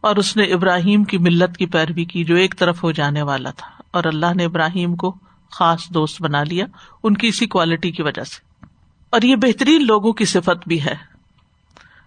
اور 0.00 0.16
اس 0.16 0.36
نے 0.36 0.44
ابراہیم 0.44 1.04
کی 1.04 1.18
ملت 1.18 1.56
کی 1.56 1.66
پیروی 1.66 2.04
کی 2.04 2.24
جو 2.24 2.36
ایک 2.36 2.58
طرف 2.58 2.82
ہو 2.82 2.92
جانے 2.92 3.22
والا 3.22 3.50
تھا۔ 3.50 3.68
اور 3.90 4.04
اللہ 4.04 4.34
نے 4.34 4.44
ابراہیم 4.44 4.96
کو 4.96 5.16
خاص 5.50 5.88
دوست 5.88 6.22
بنا 6.22 6.42
لیا 6.42 6.66
ان 7.02 7.16
کی 7.16 7.28
اسی 7.28 7.46
کوالٹی 7.46 7.90
کی 7.90 8.02
وجہ 8.02 8.24
سے۔ 8.24 8.66
اور 9.10 9.22
یہ 9.22 9.36
بہترین 9.36 9.86
لوگوں 9.86 10.12
کی 10.12 10.24
صفت 10.24 10.68
بھی 10.68 10.84
ہے۔ 10.84 10.94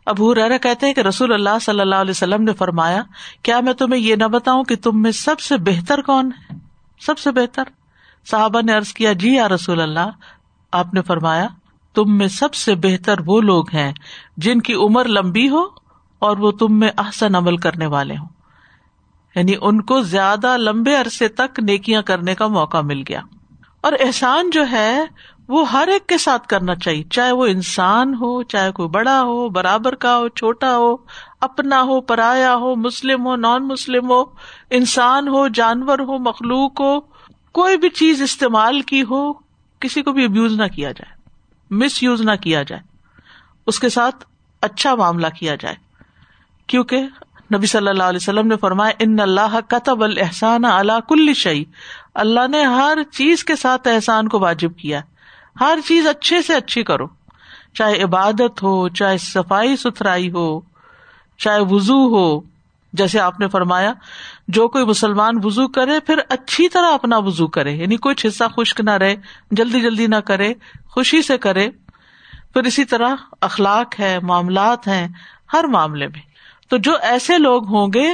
ابو 0.05 0.35
ریرا 0.35 0.57
کہتے 0.57 0.85
ہیں 0.85 0.93
کہ 0.93 1.01
رسول 1.01 1.33
اللہ 1.33 1.59
صلی 1.61 1.79
اللہ 1.79 1.95
علیہ 1.95 2.11
وسلم 2.11 2.43
نے 2.43 2.53
فرمایا، 2.53 3.03
کیا 3.43 3.59
میں 3.59 3.73
تمہیں 3.73 4.01
یہ 4.01 4.15
نہ 4.15 4.23
بتاؤں 4.23 4.63
کہ 4.63 4.75
تم 4.75 5.01
میں 5.01 5.11
سب 5.11 5.39
سے 5.39 5.57
بہتر 5.57 6.01
کون 6.01 6.31
ہے؟ 6.31 6.55
سب 6.99 7.19
سے 7.19 7.31
بہتر 7.31 7.63
صحابہ 8.25 8.61
نے 8.61 8.75
ارض 8.75 8.93
کیا 8.93 9.13
جی 9.13 9.35
یا 9.35 9.49
رسول 9.49 9.81
اللہ، 9.81 10.09
آپ 10.71 10.93
نے 10.93 11.01
فرمایا، 11.01 11.47
تم 11.93 12.17
میں 12.17 12.27
سب 12.27 12.53
سے 12.53 12.75
بہتر 12.75 13.15
وہ 13.25 13.41
لوگ 13.41 13.69
ہیں 13.73 13.93
جن 14.37 14.61
کی 14.61 14.73
عمر 14.73 15.07
لمبی 15.07 15.49
ہو 15.49 15.63
اور 16.19 16.37
وہ 16.37 16.51
تم 16.51 16.79
میں 16.79 16.89
احسن 16.97 17.35
عمل 17.35 17.57
کرنے 17.57 17.85
والے 17.85 18.17
ہوں۔ 18.17 18.27
یعنی 19.35 19.53
ان 19.61 19.81
کو 19.81 20.01
زیادہ 20.01 20.57
لمبے 20.57 20.95
عرصے 20.95 21.27
تک 21.27 21.59
نیکیاں 21.59 22.01
کرنے 22.01 22.35
کا 22.35 22.47
موقع 22.47 22.81
مل 22.81 23.03
گیا۔ 23.09 23.21
اور 23.81 23.93
احسان 23.99 24.49
جو 24.49 24.63
ہے، 24.71 25.05
وہ 25.47 25.71
ہر 25.71 25.87
ایک 25.87 26.07
کے 26.07 26.17
ساتھ 26.17 26.47
کرنا 26.47 26.75
چاہیے، 26.75 27.03
چاہے 27.03 27.31
وہ 27.31 27.45
انسان 27.45 28.13
ہو، 28.13 28.43
چاہے 28.43 28.71
کوئی 28.71 28.89
بڑا 28.89 29.21
ہو، 29.21 29.49
برابر 29.49 29.95
کا 29.95 30.17
ہو، 30.17 30.27
چھوٹا 30.27 30.77
ہو، 30.77 30.95
اپنا 31.41 31.81
ہو، 31.81 32.01
پرایا 32.01 32.55
ہو، 32.55 32.75
مسلم 32.75 33.25
ہو، 33.25 33.35
نان 33.35 33.67
مسلم 33.67 34.11
ہو، 34.11 34.23
انسان 34.69 35.27
ہو، 35.27 35.47
جانور 35.47 35.99
ہو، 35.99 36.17
مخلوق 36.17 36.81
ہو 36.81 37.18
کوئی 37.51 37.77
بھی 37.77 37.89
چیز 37.89 38.21
استعمال 38.21 38.81
کی 38.81 39.03
ہو، 39.03 39.33
کسی 39.79 40.01
کو 40.01 40.11
بھی 40.11 40.25
ابیوز 40.25 40.53
نہ 40.53 40.67
کیا 40.67 40.91
جائے 40.91 41.17
مس 41.71 42.03
یوز 42.03 42.21
نہ 42.21 42.35
کیا 42.41 42.63
جائے، 42.63 42.81
اس 43.67 43.79
کے 43.79 43.89
ساتھ 43.89 44.25
اچھا 44.61 44.95
معاملہ 44.95 45.27
کیا 45.39 45.55
جائے۔ 45.55 45.75
کیونکہ 46.67 47.01
نبی 47.55 47.65
صلی 47.65 47.87
اللہ 47.87 48.03
علیہ 48.03 48.19
وسلم 48.21 48.47
نے 48.47 48.55
فرمایا، 48.57 48.91
ان 48.99 49.19
اللہ 49.19 49.59
قطب 49.67 50.03
الحسان 50.03 50.65
اللہ 50.65 50.99
کل 51.07 51.33
شعی 51.33 51.63
اللہ 52.13 52.47
نے 52.47 52.63
ہر 52.63 52.97
چیز 53.11 53.43
کے 53.43 53.55
ساتھ 53.55 53.87
احسان 53.87 54.27
کو 54.27 54.39
واجب 54.39 54.75
کیا 54.77 55.01
ہر 55.59 55.79
چیز 55.87 56.07
اچھے 56.07 56.41
سے 56.41 56.55
اچھی 56.55 56.83
کرو۔ 56.83 57.07
چاہے 57.73 58.03
عبادت 58.03 58.63
ہو، 58.63 58.89
چاہے 58.89 59.17
صفائی 59.17 59.75
ستھرائی 59.75 60.31
ہو، 60.31 60.59
چاہے 61.37 61.59
وزو 61.59 62.07
ہو 62.07 62.39
جیسے 62.93 63.19
آپ 63.19 63.39
نے 63.39 63.47
فرمایا، 63.47 63.93
جو 64.47 64.67
کوئی 64.67 64.85
مسلمان 64.85 65.33
وزو 65.43 65.67
کرے، 65.67 65.99
پھر 65.99 66.19
اچھی 66.29 66.69
طرح 66.69 66.93
اپنا 66.93 67.17
وزو 67.17 67.47
کرے 67.47 67.71
یعنی 67.71 67.97
کچھ 68.01 68.25
حصہ 68.25 68.43
خشک 68.57 68.81
نہ 68.81 68.89
رہے، 68.89 69.15
جلدی 69.51 69.81
جلدی 69.81 70.07
نہ 70.07 70.15
کرے، 70.15 70.53
خوشی 70.89 71.21
سے 71.21 71.37
کرے، 71.37 71.69
پھر 72.53 72.63
اسی 72.63 72.85
طرح 72.85 73.15
اخلاق 73.41 73.99
ہے، 73.99 74.19
معاملات 74.19 74.87
ہیں، 74.87 75.07
ہر 75.53 75.63
معاملے 75.63 76.07
میں۔ 76.07 76.21
تو 76.69 76.77
جو 76.77 76.91
ایسے 77.01 77.37
لوگ 77.37 77.67
ہوں 77.67 77.87
گے، 77.93 78.13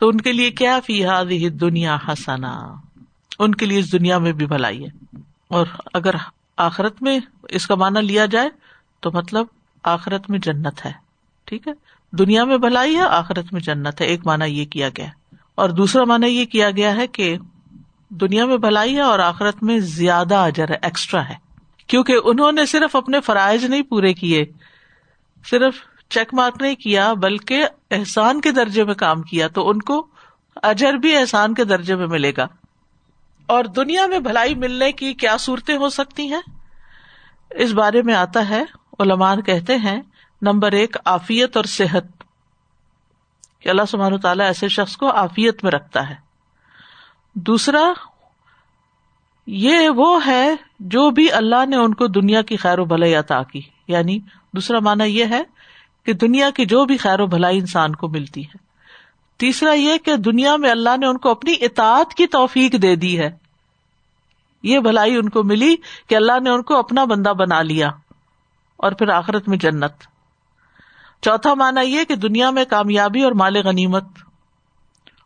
تو 0.00 0.08
ان 0.08 0.20
کے 0.20 0.32
لیے 0.32 0.50
کیا 0.50 0.78
فی 0.86 1.06
حادی 1.06 1.48
دنیا 1.48 1.96
ہسنا 2.08 2.74
ان 3.38 3.54
کے 3.54 3.66
لیے 3.66 3.78
اس 3.78 3.92
دنیا 3.92 4.18
میں 4.18 4.32
بھی 4.32 4.46
بھلائی 4.46 4.84
ہے۔ 4.84 5.16
اور 5.48 5.66
اگر 5.94 6.14
آخرت 6.56 7.02
میں 7.02 7.20
اس 7.48 7.66
کا 7.66 7.74
مانا 7.74 8.00
لیا 8.00 8.26
جائے، 8.26 8.48
تو 9.00 9.10
مطلب 9.12 9.46
آخرت 9.82 10.30
میں 10.30 10.38
جنت 10.38 10.86
ہے۔ 10.86 11.11
ٹھیک 11.52 11.68
ہے؟ 11.68 11.72
دنیا 12.16 12.44
میں 12.44 12.58
بھلائی 12.58 12.96
ہے، 12.96 13.00
آخرت 13.00 13.52
میں 13.52 13.60
جنت 13.60 14.00
ہے۔ 14.00 14.06
ایک 14.06 14.26
مانا 14.26 14.44
یہ 14.44 14.64
کیا 14.64 14.88
گیا 14.88 15.06
اور 15.54 15.68
دوسرا 15.68 16.04
مانا 16.04 16.26
یہ 16.26 16.44
کیا 16.44 16.70
گیا 16.70 16.96
ہے 16.96 17.06
کہ 17.06 17.36
دنیا 18.08 18.44
میں 18.44 18.56
بھلائی 18.56 18.96
ہے 18.96 19.00
اور 19.00 19.18
آخرت 19.18 19.62
میں 19.62 19.78
زیادہ 19.78 20.34
اجر 20.34 20.68
ہے 20.68 20.74
ایکسٹرا 20.82 21.28
ہے۔ 21.28 21.34
کیونکہ 21.86 22.16
انہوں 22.24 22.52
نے 22.52 22.66
صرف 22.66 22.96
اپنے 22.96 23.20
فرائض 23.20 23.64
نہیں 23.64 23.82
پورے 23.82 24.14
کیے، 24.14 24.44
صرف 25.50 25.74
چیک 26.10 26.34
مارک 26.34 26.62
نہیں 26.62 26.74
کیا، 26.74 27.12
بلکہ 27.12 27.64
احسان 27.90 28.40
کے 28.40 28.50
درجے 28.50 28.84
میں 28.84 28.94
کام 28.94 29.22
کیا، 29.22 29.48
تو 29.48 29.70
ان 29.70 29.78
کو 29.78 30.06
اجر 30.62 30.92
بھی 30.92 31.16
احسان 31.16 31.54
کے 31.54 31.64
درجے 31.64 31.96
میں 31.96 32.06
ملے 32.06 32.32
گا۔ 32.36 32.46
اور 33.46 33.64
دنیا 33.64 34.06
میں 34.06 34.18
بھلائی 34.18 34.54
ملنے 34.54 34.92
کی 34.92 35.14
کیا 35.14 35.36
صورتیں 35.36 35.76
ہو 35.76 35.88
سکتی 35.88 36.32
ہیں؟ 36.32 36.42
اس 37.50 37.72
بارے 37.72 38.02
میں 38.02 38.14
آتا 38.14 38.48
ہے 38.48 38.62
علمان 38.98 39.42
کہتے 39.42 39.76
ہیں 39.76 40.00
نمبر 40.42 40.72
ایک 40.72 40.96
آفیت 41.04 41.56
اور 41.56 41.64
صحت۔ 41.64 42.04
کہ 43.60 43.68
اللہ 43.68 43.82
سبحانہ 43.88 44.16
تعالیٰ 44.16 44.46
ایسے 44.46 44.68
شخص 44.68 44.96
کو 44.96 45.10
آفیت 45.10 45.64
میں 45.64 45.72
رکھتا 45.72 46.10
ہے۔ 46.10 46.14
دوسرا، 47.34 47.92
یہ 49.46 49.88
وہ 49.88 50.26
ہے 50.26 50.54
جو 50.80 51.10
بھی 51.10 51.32
اللہ 51.32 51.66
نے 51.66 51.76
ان 51.76 51.94
کو 51.94 52.06
دنیا 52.06 52.42
کی 52.42 52.56
خیر 52.56 52.78
و 52.78 52.84
بھلائی 52.84 53.14
عطا 53.14 53.42
کی۔ 53.42 53.60
یعنی 53.88 54.18
دوسرا 54.52 54.78
مانا 54.80 55.04
یہ 55.04 55.24
ہے 55.24 55.42
کہ 56.02 56.12
دنیا 56.12 56.50
کی 56.50 56.66
جو 56.66 56.84
بھی 56.84 56.96
خیر 56.96 57.20
و 57.20 57.26
بھلائی 57.26 57.58
انسان 57.58 57.94
کو 57.94 58.08
ملتی 58.08 58.44
ہے۔ 58.44 58.56
تیسرا 59.36 59.72
یہ 59.72 59.98
کہ 59.98 60.16
دنیا 60.16 60.56
میں 60.56 60.70
اللہ 60.70 60.96
نے 61.00 61.06
ان 61.06 61.18
کو 61.18 61.30
اپنی 61.30 61.54
اطاعت 61.60 62.14
کی 62.14 62.26
توفیق 62.26 62.72
دے 62.82 62.96
دی 62.96 63.18
ہے۔ 63.18 63.30
یہ 64.62 64.78
بھلائی 64.78 65.16
ان 65.16 65.28
کو 65.28 65.42
ملی 65.42 65.76
کہ 66.06 66.14
اللہ 66.14 66.40
نے 66.42 66.50
ان 66.50 66.62
کو 66.62 66.78
اپنا 66.78 67.04
بندہ 67.04 67.32
بنا 67.32 67.62
لیا 67.62 67.88
اور 68.76 68.92
پھر 68.92 69.08
آخرت 69.08 69.48
میں 69.48 69.56
جنت۔ 69.56 70.11
چوتھا 71.22 71.54
مانا 71.54 71.80
یہ 71.80 72.04
کہ 72.04 72.14
دنیا 72.16 72.50
میں 72.50 72.64
کامیابی 72.64 73.22
اور 73.22 73.32
مال 73.32 73.56
غنیمت، 73.64 74.04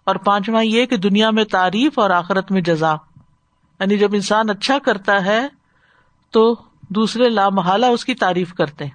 اور 0.06 0.16
پانچواں 0.16 0.64
یہ 0.64 0.86
کہ 0.86 0.96
دنیا 0.98 1.30
میں 1.30 1.44
تعریف 1.44 1.98
اور 1.98 2.10
آخرت 2.10 2.50
میں 2.52 2.60
جزا۔ 2.60 2.94
یعنی 3.80 3.98
جب 3.98 4.14
انسان 4.14 4.50
اچھا 4.50 4.78
کرتا 4.78 5.24
ہے 5.24 5.40
تو 6.32 6.42
دوسرے 6.90 7.28
لامحالہ 7.28 7.86
اس 7.86 8.04
کی 8.04 8.14
تعریف 8.14 8.52
کرتے 8.54 8.84
ہیں، 8.84 8.92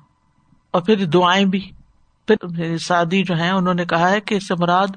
اور 0.74 0.81
پھر 0.81 1.05
دعائیں 1.05 1.46
بھی۔ 1.46 1.70
پھر 2.27 2.77
سادی 2.77 3.24
جو 3.24 3.38
ہے 3.38 3.50
انہوں 3.50 3.74
نے 3.74 3.86
کہا 3.86 4.10
ہے 4.10 4.20
کہ 4.22 4.38
مراد 4.60 4.96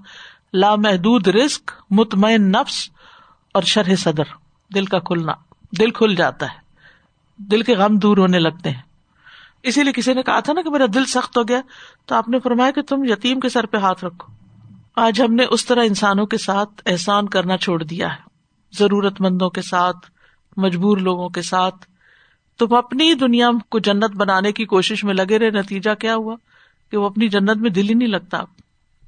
لامحدود 0.54 1.28
رسک 1.28 1.72
مطمئن 1.90 2.50
نفس 2.52 2.88
اور 3.54 3.62
شرح 3.62 3.94
صدر۔ 3.94 4.34
دل 4.70 4.84
کا 4.84 4.98
کھلنا، 4.98 5.32
دل 5.78 5.90
کھل 5.90 6.14
جاتا 6.14 6.46
ہے، 6.46 6.58
دل 7.38 7.62
کے 7.62 7.74
غم 7.74 7.96
دور 7.96 8.18
ہونے 8.18 8.38
لگتے 8.38 8.70
ہیں۔ 8.70 8.82
اسی 9.64 9.82
لیے 9.82 9.92
کسی 9.92 10.14
نے 10.14 10.22
کہا 10.22 10.40
تھا 10.40 10.52
نا 10.52 10.62
کہ 10.62 10.70
میرا 10.70 10.84
دل 10.94 11.04
سخت 11.04 11.36
ہو 11.36 11.48
گیا 11.48 11.60
تو 12.06 12.14
آپ 12.14 12.28
نے 12.28 12.40
فرمایا 12.40 12.70
کہ 12.70 12.82
تم 12.82 13.04
یتیم 13.04 13.40
کے 13.40 13.48
سر 13.48 13.66
پہ 13.66 13.76
ہاتھ 13.76 14.04
رکھو۔ 14.04 14.32
آج 14.96 15.22
ہم 15.22 15.34
نے 15.34 15.44
اس 15.50 15.66
طرح 15.66 15.84
انسانوں 15.84 16.26
کے 16.26 16.38
ساتھ 16.38 16.82
احسان 16.86 17.28
کرنا 17.28 17.56
چھوڑ 17.56 17.82
دیا 17.82 18.12
ہے۔ 18.12 18.20
ضرورت 18.78 19.20
مندوں 19.20 19.50
کے 19.50 19.62
ساتھ، 19.62 19.96
مجبور 20.56 20.96
لوگوں 20.96 21.28
کے 21.28 21.42
ساتھ۔ 21.42 21.86
تم 22.58 22.74
اپنی 22.74 23.14
دنیا 23.14 23.50
کو 23.70 23.78
جنت 23.78 24.16
بنانے 24.16 24.52
کی 24.52 24.64
کوشش 24.64 25.04
میں 25.04 25.14
لگے 25.14 25.38
رہے۔ 25.38 25.50
نتیجہ 25.50 25.94
کیا 25.94 26.16
ہوا؟ 26.16 26.36
کہ 26.90 26.96
وہ 26.96 27.06
اپنی 27.06 27.28
جنت 27.28 27.56
میں 27.56 27.70
دل 27.70 27.88
ہی 27.88 27.94
نہیں 27.94 28.08
لگتا۔ 28.08 28.38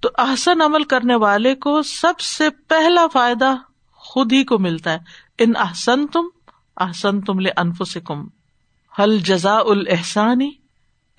تو 0.01 0.09
احسن 0.19 0.61
عمل 0.61 0.83
کرنے 0.83 1.15
والے 1.15 1.55
کو 1.55 1.83
سب 1.83 2.21
سے 2.21 2.51
پہلا 2.51 3.07
فائدہ 3.13 3.55
خود 3.93 4.33
ہی 4.33 4.45
کو 4.45 4.59
ملتا 4.59 4.93
ہے۔ 4.93 4.99
ان 5.39 5.53
احسن 5.57 6.07
تم 6.07 6.27
احسن 6.77 7.21
تم 7.21 7.39
لے 7.39 7.51
انف 7.57 7.99
کم 8.05 8.27
حل 8.99 9.19
جزا 9.19 9.59
الحسان 9.59 10.39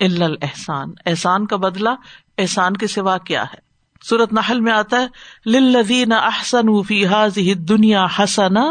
الحسان 0.00 0.88
احسان 1.06 1.46
کا 1.46 1.56
بدلا 1.56 1.94
احسان 2.38 2.76
کے 2.76 2.86
سوا 2.86 3.18
کیا 3.18 3.42
ہے؟ 3.42 3.68
سورت 4.02 4.32
نحل 4.32 4.60
میں 4.60 4.72
آتا 4.72 5.00
ہے، 5.00 5.06
للذین 5.46 6.12
احسن 6.12 6.82
فی 6.82 7.06
هذه 7.06 7.52
دنیا 7.52 8.06
حسنا 8.18 8.64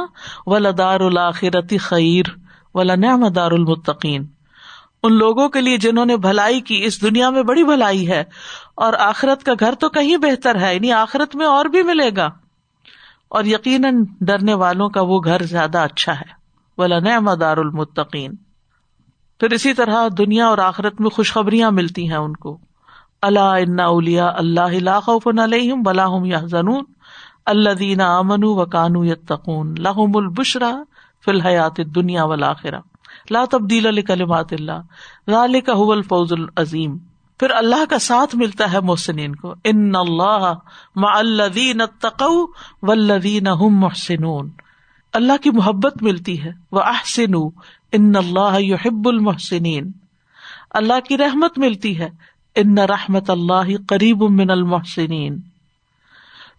ولدار 0.45 0.99
الآخرتی 0.99 1.77
خیر 1.77 2.25
ولنعم 2.73 3.27
دار 3.27 3.51
المتقین۔ 3.51 4.25
ان 5.03 5.13
لوگوں 5.13 5.49
کے 5.49 5.61
لیے 5.61 5.77
جنہوں 5.77 6.05
نے 6.05 6.17
بھلائی 6.17 6.61
کی، 6.61 6.83
اس 6.83 7.01
دنیا 7.01 7.29
میں 7.29 7.43
بڑی 7.43 7.63
بھلائی 7.63 8.07
ہے، 8.07 8.23
اور 8.75 8.93
آخرت 8.93 9.43
کا 9.43 9.53
گھر 9.59 9.75
تو 9.75 9.89
کہیں 9.89 10.17
بہتر 10.17 10.61
ہے 10.61 10.75
یعنی 10.75 10.91
آخرت 10.91 11.35
میں 11.35 11.45
اور 11.45 11.65
بھی 11.65 11.83
ملے 11.83 12.09
گا۔ 12.17 12.29
اور 13.29 13.43
یقیناً 13.43 14.03
ڈرنے 14.21 14.53
والوں 14.53 14.89
کا 14.89 15.01
وہ 15.01 15.19
گھر 15.23 15.43
زیادہ 15.43 15.77
اچھا 15.77 16.19
ہے۔ 16.19 16.37
ولنعم 16.77 17.33
دار 17.33 17.57
المتقین۔ 17.57 18.46
پھر 19.39 19.49
اسی 19.49 19.73
طرح 19.73 20.07
دنیا 20.17 20.47
اور 20.47 20.57
آخرت 20.57 21.01
میں 21.01 21.09
خوشخبریاں 21.09 21.71
ملتی 21.71 22.09
ہیں 22.09 22.17
ان 22.17 22.33
کو۔ 22.33 22.57
اللہ 23.21 23.39
انا 23.39 23.85
اولیا 23.85 24.31
اللہ 24.35 24.99
خوف 24.99 25.27
علیہم 25.27 25.81
بلا 25.81 26.05
ہم 26.05 26.25
یا 26.25 26.39
زنون 26.45 26.83
اللہ 27.45 27.69
دینا 27.69 28.17
امن 28.17 28.43
و 28.43 28.65
کانو 28.65 29.05
یتقون۔ 29.05 29.75
لہم 29.77 30.17
البشرا 30.17 30.83
فی 31.25 31.31
الحیات 31.31 31.77
دنیا 31.77 32.23
والآخرہ۔ 32.23 32.79
لا 33.29 33.45
تبدیل 33.51 33.83
لکلمات 33.83 34.53
اللہ۔ 34.53 34.81
ذالک 35.29 35.69
هو 35.77 35.91
الفوز 35.91 36.33
العظیم۔ 36.33 36.97
پھر 37.39 37.49
اللہ 37.49 37.85
کا 37.89 37.99
ساتھ 37.99 38.35
ملتا 38.35 38.73
ہے 38.73 38.79
محسنین 38.79 39.35
کو۔ 39.35 39.55
ان 39.63 39.95
اللہ 39.95 40.53
مع 40.95 41.17
الذین 41.17 41.81
اتقوا 41.81 42.45
والذین 42.81 43.47
هم 43.47 43.79
محسنون۔ 43.79 44.49
اللہ 45.13 45.33
کی 45.41 45.49
محبت 45.49 46.03
ملتی 46.03 46.43
ہے۔ 46.43 46.51
وہ 46.71 46.81
احسن 46.81 47.35
ان 47.91 48.15
اللہ 48.15 48.59
یحب 48.59 49.07
المحسنین۔ 49.07 49.91
اللہ 50.71 50.99
کی 50.99 51.17
رحمت 51.17 51.57
ملتی 51.57 51.99
ہے۔ 51.99 52.09
ان 52.55 52.77
رحمت 52.77 53.29
اللہ 53.29 53.77
قریب 53.87 54.23
من 54.23 54.49
المحسنین۔ 54.49 55.39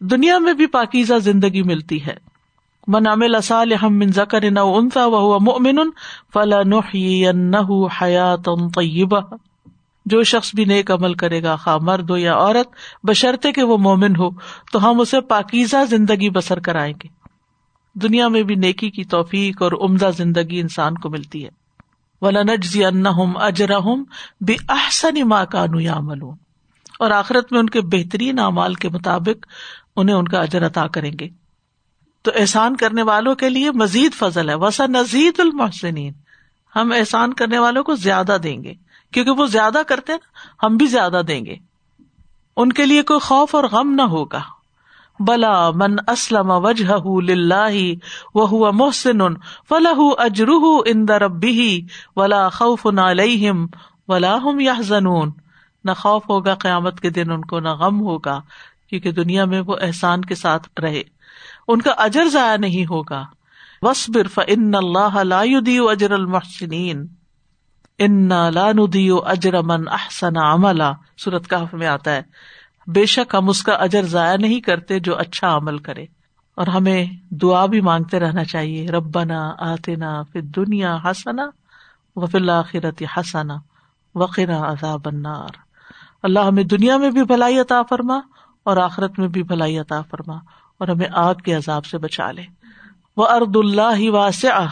دنیا 0.01 0.39
میں 0.39 0.53
بھی 0.53 0.67
پاکیزہ 0.67 1.15
زندگی 1.15 1.63
ملتی 1.63 2.07
ہے۔ 2.07 2.17
من 2.87 3.07
عمل 3.07 3.41
صالحا 3.41 3.89
من 3.89 4.13
ذکر 4.13 4.59
او 4.59 4.79
انثى 4.79 5.01
وهو 5.01 5.39
مؤمن 5.39 5.79
فلنحيينه 6.33 7.77
حياه 8.03 8.69
طيبه 8.75 9.37
جو 10.07 10.23
شخص 10.23 10.55
بھی 10.55 10.65
نیک 10.65 10.91
عمل 10.91 11.15
کرے 11.15 11.43
گا، 11.43 11.57
خواہ 11.57 11.77
مرد 11.77 12.11
ہو 12.11 12.17
یا 12.17 12.35
عورت، 12.35 12.69
بشرطے 13.03 13.53
کہ 13.53 13.63
وہ 13.63 13.79
مومن 13.79 14.17
ہو، 14.17 14.31
تو 14.73 14.91
ہم 14.91 15.01
اسے 15.01 15.21
پاکیزہ 15.21 15.77
زندگی 15.91 16.31
بسر 16.31 16.59
کرائیں 16.59 16.95
گے۔ 17.05 17.18
دنیا 18.03 18.29
میں 18.29 18.43
بھی 18.43 18.55
نیکی 18.55 18.91
کی 18.91 19.05
توفیق 19.05 19.63
اور 19.63 19.73
عمدہ 19.73 20.11
زندگی 20.17 20.61
انسان 20.61 20.95
کو 20.95 21.11
ملتی 21.11 21.45
ہے۔ 21.45 21.51
ولنجزی 22.21 22.85
انہم 22.85 24.05
بے 24.41 24.55
احسن 24.69 25.29
ماں 25.29 25.45
کانو 25.47 25.81
یا 25.81 26.01
ملون 26.01 26.37
اور 26.99 27.11
آخرت 27.11 27.53
میں 27.53 27.61
ان 27.61 27.71
کے 27.71 27.81
بہترین 27.81 28.39
اعمال 28.39 28.75
کے 28.75 28.89
مطابق 28.89 29.47
انہیں 29.97 30.17
ان 30.17 30.29
کا 30.29 30.41
اجر 30.41 30.67
عطا 30.67 30.87
کریں 30.87 31.13
گے۔ 31.21 31.29
تو 32.23 32.31
احسان 32.35 32.77
کرنے 32.77 33.03
والوں 33.03 33.35
کے 33.35 33.49
لیے 33.49 33.71
مزید 33.71 34.15
فضل 34.15 34.49
ہے۔ 34.49 34.55
وسا 34.55 34.87
نزید 34.87 35.41
المحسنین 35.41 36.13
ہم 36.77 36.93
احسان 36.97 37.35
کرنے 37.35 37.59
والوں 37.59 37.85
کو 37.85 37.95
زیادہ 37.95 38.37
دیں 38.43 38.65
گے۔ 38.65 38.75
کیونکہ 39.13 39.31
وہ 39.31 39.47
زیادہ 39.47 39.83
کرتے 39.87 40.13
نا 40.13 40.29
ہم 40.67 40.77
بھی 40.77 40.87
زیادہ 40.87 41.21
دیں 41.29 41.47
گے۔ 41.47 41.57
ان 42.57 42.73
کے 42.73 42.87
لیے 42.87 43.03
کوئی 43.03 43.21
خوف 43.21 43.55
اور 43.55 43.65
غم 43.65 43.95
نہ 43.95 44.03
ہوگا۔ 44.03 44.58
بلا 45.21 45.71
من 45.71 45.97
اسلم 46.09 46.51
وجہ 46.51 46.93
وہ 48.35 48.73
محسن 48.73 49.19
فلاح 49.69 49.99
اجرح 50.19 50.81
اندر 50.87 51.23
ربی 51.23 51.87
ولا 52.17 52.49
خوف 52.49 52.87
علیہم 52.87 53.67
ولا 54.09 54.37
ہم 54.37 54.61
یا 54.61 54.75
نہ 55.85 55.91
خوف 55.97 56.31
ہوگا 56.31 56.55
قیامت 56.55 57.01
کے 57.01 57.11
دن، 57.11 57.31
ان 57.31 57.45
کو 57.45 57.61
نہ 57.61 57.69
غم 57.69 58.01
ہوگا، 58.01 58.41
کیونکہ 58.91 59.13
دنیا 59.13 59.45
میں 59.45 59.61
وہ 59.61 59.77
احسان 59.81 60.25
کے 60.25 60.35
ساتھ 60.35 60.81
رہے۔ 60.81 61.03
ان 61.69 61.83
کا 61.83 61.91
اجر 61.91 62.25
ضائع 62.29 62.57
نہیں 62.57 62.87
ہوگا۔ 62.87 63.25
وسبر 63.83 64.27
فن 64.27 64.75
اللہ 64.75 65.17
لا 65.23 65.41
اجر 65.41 66.11
المحسنین۔ 66.11 67.07
ان 67.99 68.29
لا 68.29 68.73
ندیو 68.73 69.19
اجر 69.25 69.63
من 69.63 69.89
احسن 69.89 70.37
عملا۔ 70.37 70.93
سورت 71.19 71.51
کہف 71.51 71.75
میں 71.75 71.87
آتا 71.87 72.13
ہے۔ 72.13 72.23
بے 72.89 73.07
شک 73.07 73.35
ہم 73.35 73.49
اس 73.49 73.63
کا 73.63 73.73
اجر 73.73 74.03
ضائع 74.03 74.37
نہیں 74.37 74.61
کرتے 74.61 74.99
جو 74.99 75.19
اچھا 75.19 75.57
عمل 75.57 75.79
کرے۔ 75.79 76.07
اور 76.55 76.67
ہمیں 76.67 77.07
دعا 77.31 77.67
بھی 77.67 77.81
مانگتے 77.81 78.21
رہنا 78.21 78.45
چاہیے۔ 78.45 78.87
ربنا 78.87 79.55
آتنا 79.59 80.23
پھر 80.23 80.41
دنیا 80.41 80.97
ہسنا 80.97 81.47
وفی 82.17 82.51
آخرت 82.51 83.03
حسنا 83.17 83.57
وقنا 84.15 84.73
عذاب 84.73 85.01
النار۔ 85.05 85.57
اللہ 86.23 86.41
ہمیں 86.41 86.65
دنیا 86.65 86.97
میں 86.97 87.11
بھی 87.11 87.25
بھلائی 87.25 87.59
عطا 87.59 87.83
فرما 87.83 88.21
اور 88.65 88.77
آخرت 88.77 89.19
میں 89.19 89.29
بھی 89.29 89.43
بھلائی 89.43 89.79
عطا 89.79 90.01
فرما 90.03 90.35
اور 90.79 90.89
ہمیں 90.89 91.09
آگ 91.13 91.35
کے 91.35 91.55
عذاب 91.55 91.85
سے 91.85 91.99
بچا 91.99 92.31
لے۔ 92.31 92.43
وہ 93.17 93.27
ارد 93.29 93.57
اللہ 93.57 94.11
واسع 94.11 94.67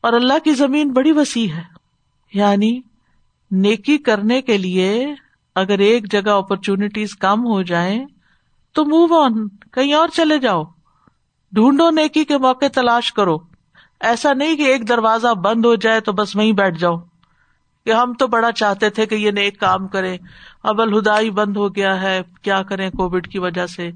اور 0.00 0.12
اللہ 0.12 0.38
کی 0.44 0.54
زمین 0.54 0.92
بڑی 0.92 1.12
وسیع 1.12 1.54
ہے۔ 1.54 1.62
یعنی 2.34 2.80
نیکی 3.50 3.98
کرنے 3.98 4.42
کے 4.42 4.58
لیے 4.58 5.14
اگر 5.54 5.78
ایک 5.78 6.12
جگہ 6.12 6.30
اپرچونیٹیز 6.30 7.14
کم 7.16 7.46
ہو 7.46 7.62
جائیں 7.62 8.06
تو 8.72 8.84
موو 8.84 9.20
آن 9.20 9.48
کہیں 9.48 9.94
اور 9.94 10.08
چلے 10.08 10.38
جاؤ۔ 10.38 10.64
ڈھونڈو 11.52 11.90
نیکی 11.90 12.24
کے 12.24 12.38
موقع 12.38 12.64
تلاش 12.74 13.12
کرو۔ 13.12 13.38
ایسا 14.00 14.32
نہیں 14.32 14.56
کہ 14.56 14.62
ایک 14.62 14.88
دروازہ 14.88 15.34
بند 15.34 15.64
ہو 15.64 15.74
جائے 15.74 16.00
تو 16.00 16.12
بس 16.12 16.36
وہیں 16.36 16.52
بیٹھ 16.52 16.78
جاؤ۔ 16.78 16.96
کہ 17.84 17.92
ہم 17.92 18.12
تو 18.12 18.26
بڑا 18.26 18.52
چاہتے 18.52 18.90
تھے 18.90 19.06
کہ 19.06 19.14
یہ 19.14 19.30
نیک 19.30 19.60
کام 19.60 19.88
کرے 19.88 20.18
اب 20.62 20.80
الہدائی 20.80 21.30
بند 21.30 21.56
ہو 21.56 21.74
گیا 21.74 22.02
ہے، 22.02 22.20
کیا 22.42 22.62
کریں 22.62 22.90
کووڈ 22.90 23.28
کی 23.28 23.38
وجہ 23.38 23.66
سے؟ 23.66 23.90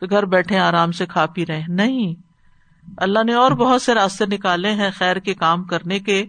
تو 0.00 0.06
گھر 0.10 0.24
بیٹھے 0.24 0.58
آرام 0.58 0.92
سے 0.92 1.06
کھا 1.06 1.26
پی 1.26 1.46
رہے۔ 1.46 1.64
نہیں۔ 1.68 2.14
اللہ 2.96 3.24
نے 3.24 3.34
اور 3.34 3.52
بہت 3.52 3.82
سے 3.82 3.94
راستے 3.94 4.26
نکالے 4.26 4.70
ہیں 4.70 4.90
خیر 4.94 5.16
کے 5.16 5.34
کام 5.34 5.64
کرنے 5.64 5.98
کے۔ 5.98 6.26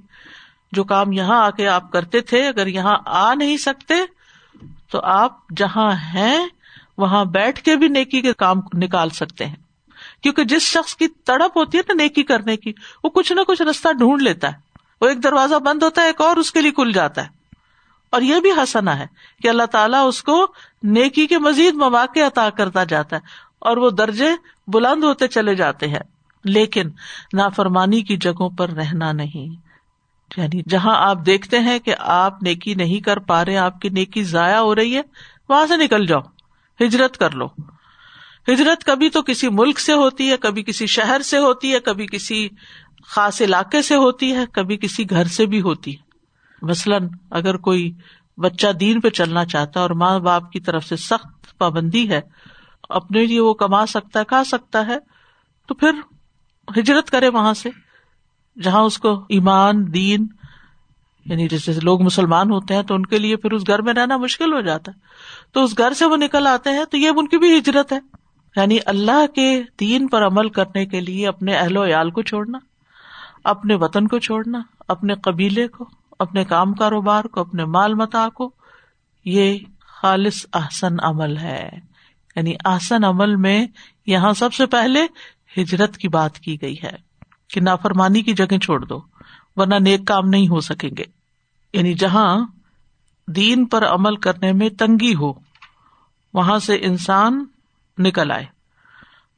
جو 0.72 0.84
کام 0.84 1.12
یہاں 1.12 1.46
آ 1.46 1.50
کے 1.50 1.68
آپ 1.68 1.92
کرتے 1.92 2.22
تھے، 2.22 2.48
اگر 2.48 2.68
یہاں 2.68 2.96
آ 3.06 3.34
نہیں 3.34 3.58
سکتے 3.58 3.94
تو 4.92 5.00
آپ 5.04 5.38
جہاں 5.58 5.92
ہیں 5.92 6.48
وہاں 6.98 7.26
بیٹھ 7.26 7.62
کے 7.62 7.76
بھی 7.76 7.88
نیکی 7.88 8.22
کے 8.22 8.34
کام 8.34 8.58
نکال 8.74 9.10
سکتے 9.10 9.46
ہیں۔ 9.46 9.56
کیونکہ 10.24 10.44
جس 10.44 10.62
شخص 10.62 10.96
کی 10.96 11.08
تڑپ 11.08 11.58
ہوتی 11.58 11.78
ہے 11.78 11.84
نا 11.88 11.94
نیکی 11.94 12.24
کرنے 12.24 12.58
کی، 12.58 12.74
وہ 13.04 13.10
کچھ 13.10 13.34
نہ 13.34 13.42
کچھ 13.48 13.62
رستہ 13.62 13.94
ڈھونڈ 13.94 14.22
لیتا 14.22 14.48
ہے۔ 14.48 14.54
وہ 15.02 15.08
ایک 15.08 15.24
دروازہ 15.24 15.56
بند 15.56 15.84
ہوتا 15.84 16.02
ہے، 16.02 16.08
ایک 16.08 16.22
اور 16.22 16.38
اس 16.38 16.52
کے 16.52 16.62
لیے 16.62 16.72
کھل 16.72 16.92
جاتا 16.92 17.24
ہے۔ 17.24 17.28
اور 18.10 18.22
یہ 18.22 18.40
بھی 18.40 18.52
حسنا 18.52 19.00
ہے 19.00 19.06
کہ 19.42 19.48
اللہ 19.48 19.64
تعالیٰ 19.64 20.08
اس 20.08 20.24
کو 20.24 20.48
نیکی 20.84 21.28
کے 21.28 21.38
مزید 21.38 21.74
مواقع 21.74 22.20
عطا 22.20 22.50
کرتا 22.50 22.84
جاتا 22.84 23.16
ہے 23.16 23.22
اور 23.60 23.78
وہ 23.78 23.90
درجے 23.90 24.30
بلند 24.68 25.04
ہوتے 25.04 25.28
چلے 25.28 25.56
جاتے 25.56 25.88
ہیں۔ 25.88 26.00
لیکن 26.44 26.90
نافرمانی 27.34 28.02
کی 28.02 28.18
جگہوں 28.18 28.50
پر 28.50 28.70
رہنا 28.70 29.12
نہیں۔ 29.12 29.71
یعنی 30.38 30.62
جہاں 30.70 31.10
آپ 31.10 31.18
دیکھتے 31.26 31.60
ہیں 31.60 31.80
کہ 31.80 31.96
آپ 32.00 32.44
نیکی 32.44 32.74
نہیں 32.74 33.00
کر 33.00 33.20
پا 33.20 33.46
رہے، 33.46 33.58
آپ 33.58 33.82
کی 33.82 33.90
نیکی 33.90 34.24
ضائع 34.24 34.58
ہو 34.58 34.76
رہی 34.76 34.96
ہے، 34.96 35.02
وہاں 35.50 35.68
سے 35.68 35.78
نکل 35.78 36.06
جاؤ، 36.06 36.22
ہجرت 36.84 37.18
کر 37.18 37.32
لو۔ 37.32 37.46
ہجرت 38.48 38.84
کبھی 38.84 39.10
تو 39.10 39.22
کسی 39.22 39.50
ملک 39.50 39.80
سے 39.80 39.94
ہوتی 39.94 40.32
ہے، 40.32 40.38
کبھی 40.38 40.64
کسی 40.64 40.88
شہر 40.88 41.22
سے 41.22 41.38
ہوتی 41.38 41.74
ہے، 41.74 41.80
کبھی 41.80 42.08
کسی 42.08 42.50
خاص 43.04 43.42
علاقے 43.42 43.82
سے 43.82 43.96
ہوتی 43.96 44.36
ہے، 44.36 44.46
کبھی 44.54 44.78
کسی 44.78 45.10
گھر 45.10 45.26
سے 45.26 45.46
بھی 45.46 45.62
ہوتی 45.62 45.92
ہے۔ 45.92 46.12
مثلاً 46.62 47.08
اگر 47.32 47.58
کوئی 47.58 47.92
بچہ 48.38 48.68
دین 48.72 49.00
پہ 49.00 49.10
چلنا 49.10 49.46
چاہتا 49.46 49.80
ہے 49.80 49.82
اور 49.82 49.90
ماں 49.90 50.20
باپ 50.20 50.52
کی 50.52 50.60
طرف 50.60 50.86
سے 50.86 50.96
سخت 50.96 51.58
پابندی 51.58 52.10
ہے، 52.10 52.22
اپنے 52.90 53.26
لیے 53.26 53.40
وہ 53.40 53.54
کما 53.54 53.86
سکتا 53.86 54.20
ہے، 54.20 54.26
کھا 54.26 54.44
سکتا 54.44 54.88
ہے، 54.88 54.98
تو 55.68 55.74
پھر 55.74 55.92
ہجرت 56.78 57.10
کرے 57.10 57.28
وہاں 57.28 57.54
سے۔ 57.54 57.70
جہاں 58.64 58.82
اس 58.82 58.98
کو 58.98 59.26
ایمان، 59.30 59.94
دین 59.94 60.28
یعنی 61.26 61.48
جیسے 61.48 61.74
لوگ 61.84 62.02
مسلمان 62.02 62.52
ہوتے 62.52 62.76
ہیں 62.76 62.84
تو 62.84 62.96
ان 62.96 63.06
کے 63.06 63.18
لیے 63.18 63.36
پھر 63.36 63.52
اس 63.52 63.68
گھر 63.68 63.82
میں 63.82 63.94
رہنا 63.94 64.18
مشکل 64.18 64.54
ہو 64.54 64.62
جاتا 64.62 64.92
ہے۔ 64.92 65.00
تو 65.52 65.64
اس 65.64 65.78
گھر 65.78 65.94
سے 65.94 66.06
وہ 66.06 66.18
نکل 66.18 66.48
آتے 66.48 66.70
ہیں 66.70 66.86
تو 66.86 66.98
یہ 66.98 67.10
ان 67.16 67.28
کی 67.28 67.38
بھی 67.38 67.58
ہجرت 67.58 67.94
ہے۔ 67.94 68.00
یعنی 68.56 68.78
اللہ 68.86 69.28
کے 69.36 69.64
دین 69.80 70.08
پر 70.08 70.26
عمل 70.26 70.50
کرنے 70.50 70.86
کے 70.86 71.02
لیے 71.02 71.28
اپنے 71.28 71.54
اہل 71.54 71.78
و 71.78 71.86
عیال 71.86 72.12
کو 72.12 72.22
چھوڑنا، 72.22 72.58
اپنے 73.44 73.76
وطن 73.76 74.08
کو 74.08 74.20
چھوڑنا، 74.20 74.62
اپنے 74.88 75.16
قبیلے 75.16 75.68
کو، 75.68 75.90
اپنے 76.20 76.44
کام 76.44 76.74
کاروبار 76.74 77.24
کو، 77.24 77.42
اپنے 77.42 77.66
مال 77.66 77.94
متا 77.94 78.30
کو، 78.30 78.52
یہ 79.26 79.60
خالص 79.80 80.46
احسن 80.54 80.96
عمل 81.04 81.38
ہے۔ 81.38 81.70
یعنی 82.36 82.54
آسن 82.66 83.04
عمل 83.04 83.36
میں 83.36 83.68
یہاں 84.06 84.34
سب 84.34 84.54
سے 84.54 84.66
پہلے 84.66 85.06
ہجرت 85.62 85.98
کی 85.98 86.08
بات 86.08 86.40
کی 86.40 86.62
گئی 86.62 86.76
ہے۔ 86.84 87.11
کہ 87.52 87.62
نافرمانی 87.62 88.22
کی 88.22 88.34
جگہ 88.34 88.58
چھوڑ 88.58 88.86
دو، 88.86 89.02
ورنہ 89.56 89.76
نیک 89.76 90.08
کام 90.08 90.30
نہیں 90.30 90.48
ہو 90.48 90.60
سکیں 90.60 90.90
گے۔ 90.98 91.04
یعنی 91.74 91.94
جہاں 91.94 92.46
دین 93.28 93.66
پر 93.66 93.86
عمل 93.86 94.16
کرنے 94.16 94.52
میں 94.52 94.70
تنگی 94.70 95.16
ہو، 95.16 95.34
وہاں 96.34 96.60
سے 96.60 96.76
انسان 96.76 97.46
نکل 97.98 98.32
آئے۔ 98.32 98.46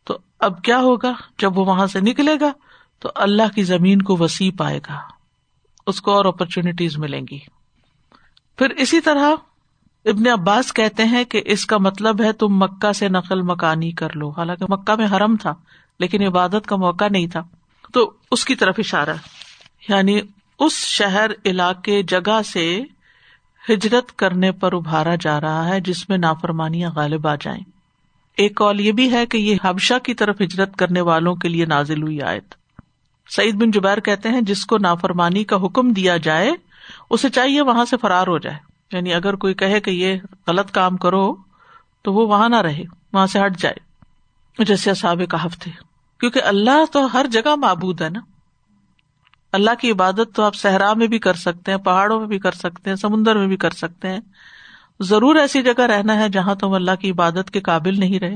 تو 0.03 0.17
اب 0.39 0.61
کیا 0.61 0.79
ہوگا؟ 0.79 1.13
جب 1.39 1.57
وہ 1.57 1.65
وہاں 1.65 1.87
سے 1.87 1.99
نکلے 1.99 2.35
گا، 2.41 2.51
تو 2.99 3.09
اللہ 3.15 3.55
کی 3.55 3.63
زمین 3.63 4.01
کو 4.01 4.17
وسیع 4.17 4.51
پائے 4.57 4.79
گا۔ 4.89 4.99
اس 5.87 6.01
کو 6.01 6.11
اور 6.11 6.25
اپرچونیٹیز 6.25 6.97
ملیں 6.97 7.21
گی۔ 7.31 7.39
پھر 8.57 8.69
اسی 8.69 9.01
طرح 9.01 9.31
ابن 10.05 10.27
عباس 10.27 10.73
کہتے 10.73 11.03
ہیں 11.03 11.23
کہ 11.23 11.41
اس 11.45 11.65
کا 11.65 11.77
مطلب 11.77 12.21
ہے 12.21 12.33
تم 12.33 12.47
مکہ 12.47 12.91
سے 12.91 13.09
نقل 13.09 13.41
مکانی 13.41 13.91
کر 13.91 14.15
لو۔ 14.15 14.29
حالانکہ 14.29 14.65
مکہ 14.69 14.95
میں 14.95 15.07
حرم 15.07 15.35
تھا، 15.35 15.53
لیکن 15.99 16.27
عبادت 16.27 16.67
کا 16.67 16.75
موقع 16.75 17.05
نہیں 17.11 17.27
تھا۔ 17.27 17.41
تو 17.93 18.11
اس 18.31 18.45
کی 18.45 18.55
طرف 18.55 18.75
اشارہ۔ 18.77 19.15
یعنی 19.89 20.21
اس 20.59 20.73
شہر، 20.73 21.29
علاقے، 21.45 22.03
جگہ 22.03 22.41
سے 22.41 22.83
ہجرت 23.69 24.17
کرنے 24.17 24.51
پر 24.51 24.73
ابھارا 24.73 25.15
جا 25.15 25.41
رہا 25.41 25.69
ہے 25.69 25.79
جس 25.79 26.09
میں 26.09 26.17
نافرمانیاں 26.17 26.91
غالب 26.95 27.27
آ 27.27 27.35
جائیں۔ 27.35 27.59
ایک 28.37 28.55
کال 28.55 28.79
یہ 28.79 28.91
بھی 28.91 29.11
ہے 29.11 29.25
کہ 29.25 29.37
یہ 29.37 29.55
حبشہ 29.63 29.99
کی 30.03 30.13
طرف 30.13 30.41
ہجرت 30.41 30.75
کرنے 30.75 31.01
والوں 31.01 31.35
کے 31.35 31.49
لیے 31.49 31.65
نازل 31.65 32.01
ہوئی 32.01 32.21
آیت۔ 32.21 32.55
سعید 33.29 33.55
بن 33.55 33.71
جبیر 33.71 33.99
کہتے 33.99 34.29
ہیں، 34.29 34.41
جس 34.41 34.65
کو 34.65 34.77
نافرمانی 34.77 35.43
کا 35.43 35.55
حکم 35.55 35.91
دیا 35.91 36.17
جائے، 36.17 36.51
اسے 37.09 37.29
چاہیے 37.29 37.61
وہاں 37.61 37.85
سے 37.85 37.97
فرار 37.97 38.27
ہو 38.27 38.37
جائے۔ 38.37 38.57
یعنی 38.91 39.13
اگر 39.13 39.35
کوئی 39.35 39.53
کہے 39.53 39.79
کہ 39.79 39.91
یہ 39.91 40.15
غلط 40.47 40.71
کام 40.71 40.97
کرو، 40.97 41.35
تو 42.01 42.13
وہ 42.13 42.27
وہاں 42.27 42.49
نہ 42.49 42.61
رہے، 42.61 42.83
وہاں 43.13 43.27
سے 43.27 43.39
ہٹ 43.45 43.57
جائے۔ 43.57 43.93
جیسے 44.63 44.93
صحاب 44.93 45.21
کہاف 45.31 45.57
تھے۔ 45.59 45.92
کیونکہ 46.23 46.41
اللہ 46.43 46.85
تو 46.91 47.07
ہر 47.13 47.25
جگہ 47.31 47.55
معبود 47.55 48.01
ہے 48.01 48.09
نا۔ 48.09 48.19
اللہ 49.53 49.71
کی 49.79 49.91
عبادت 49.91 50.35
تو 50.35 50.43
آپ 50.43 50.55
صحرا 50.55 50.93
میں 50.93 51.07
بھی 51.07 51.19
کر 51.19 51.33
سکتے 51.33 51.71
ہیں، 51.71 51.77
پہاڑوں 51.77 52.19
میں 52.19 52.27
بھی 52.27 52.39
کر 52.39 52.51
سکتے 52.51 52.89
ہیں، 52.89 52.95
سمندر 52.95 53.35
میں 53.35 53.47
بھی 53.47 53.57
کر 53.57 53.69
سکتے 53.69 54.07
ہیں۔ 54.07 54.19
ضرور 54.99 55.35
ایسی 55.35 55.61
جگہ 55.61 55.81
رہنا 55.81 56.15
ہے 56.15 56.29
جہاں 56.29 56.55
تم 56.55 56.73
اللہ 56.73 56.91
کی 56.99 57.11
عبادت 57.11 57.51
کے 57.51 57.59
قابل 57.59 57.99
نہیں 57.99 58.19
رہے۔ 58.19 58.35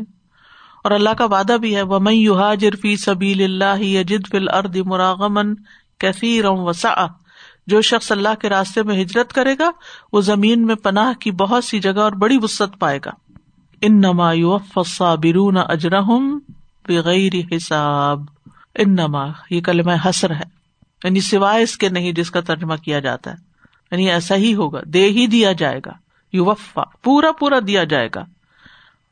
اور 0.83 0.91
اللہ 0.91 1.09
کا 1.09 1.25
وعدہ 1.25 1.57
بھی 1.61 1.75
ہے 1.75 1.81
وہ 1.81 1.99
میں 1.99 2.13
یوہا 2.13 2.53
جرفی 2.53 2.97
سبیل 2.97 3.43
اللہ 3.43 4.03
جد 4.03 4.27
فل 4.31 4.49
ارد 4.53 4.75
مراغمن 4.75 5.55
کیفی 5.99 6.41
وسا 6.43 7.05
جو 7.67 7.81
شخص 7.81 8.11
اللہ 8.11 8.35
کے 8.41 8.49
راستے 8.49 8.83
میں 8.83 9.01
ہجرت 9.01 9.33
کرے 9.33 9.55
گا، 9.59 9.69
وہ 10.13 10.21
زمین 10.21 10.65
میں 10.65 10.75
پناہ 10.75 11.13
کی 11.13 11.31
بہت 11.31 11.63
سی 11.63 11.79
جگہ 11.79 11.99
اور 11.99 12.11
بڑی 12.11 12.37
وسط 12.41 12.79
پائے 12.79 12.99
گا۔ 13.05 13.11
ان 13.81 14.01
نما 14.01 15.15
برون 15.15 15.57
اجرحم 15.57 16.39
بغیر 16.87 17.55
حساب 17.55 18.19
ان 18.75 18.95
نما 18.95 19.25
یہ 19.49 19.61
کلمہ 19.61 19.91
حسر 20.05 20.35
ہے۔ 20.35 20.57
یعنی 21.03 21.19
سوائے 21.21 21.63
اس 21.63 21.77
کے 21.77 21.89
نہیں 21.89 22.11
جس 22.11 22.31
کا 22.31 22.41
ترجمہ 22.41 22.75
کیا 22.75 22.99
جاتا 22.99 23.31
ہے۔ 23.31 23.35
یعنی 23.91 24.09
ایسا 24.09 24.35
ہی 24.35 24.53
ہوگا، 24.53 24.79
دے 24.85 25.09
ہی 25.09 25.27
دیا 25.27 25.51
جائے 25.51 25.79
گا۔ 25.85 25.91
یو 26.33 26.45
وفا 26.45 26.83
پورا 27.03 27.31
پورا 27.31 27.55
دیا 27.67 27.83
جائے 27.83 28.09
گا۔ 28.15 28.25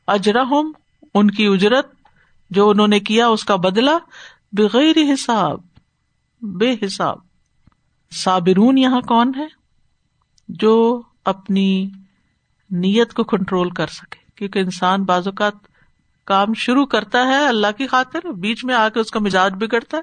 اجرحم 0.06 0.72
ان 1.14 1.30
کی 1.30 1.46
اجرت 1.46 1.86
جو 2.50 2.70
انہوں 2.70 2.88
نے 2.88 3.00
کیا، 3.00 3.26
اس 3.26 3.44
کا 3.44 3.56
بدلا 3.56 3.98
بغیر 4.52 4.98
حساب، 5.14 5.60
بے 6.42 6.86
حساب۔ 6.86 7.18
صابرون 8.12 8.78
یہاں 8.78 9.00
کون 9.00 9.32
ہے؟ 9.36 9.46
جو 10.48 11.02
اپنی 11.24 11.90
نیت 12.70 13.12
کو 13.12 13.24
کنٹرول 13.24 13.70
کر 13.70 13.86
سکے۔ 13.86 14.18
کیونکہ 14.34 14.58
انسان 14.58 15.04
بعض 15.04 15.28
اوقات 15.28 15.52
کام 16.26 16.54
شروع 16.54 16.84
کرتا 16.86 17.26
ہے 17.26 17.46
اللہ 17.46 17.76
کی 17.78 17.86
خاطر، 17.86 18.30
بیچ 18.32 18.64
میں 18.64 18.74
آ 18.74 18.88
کے 18.88 19.00
اس 19.00 19.10
کا 19.10 19.20
مزاج 19.20 19.54
بگڑتا 19.54 19.96
ہے، 19.96 20.02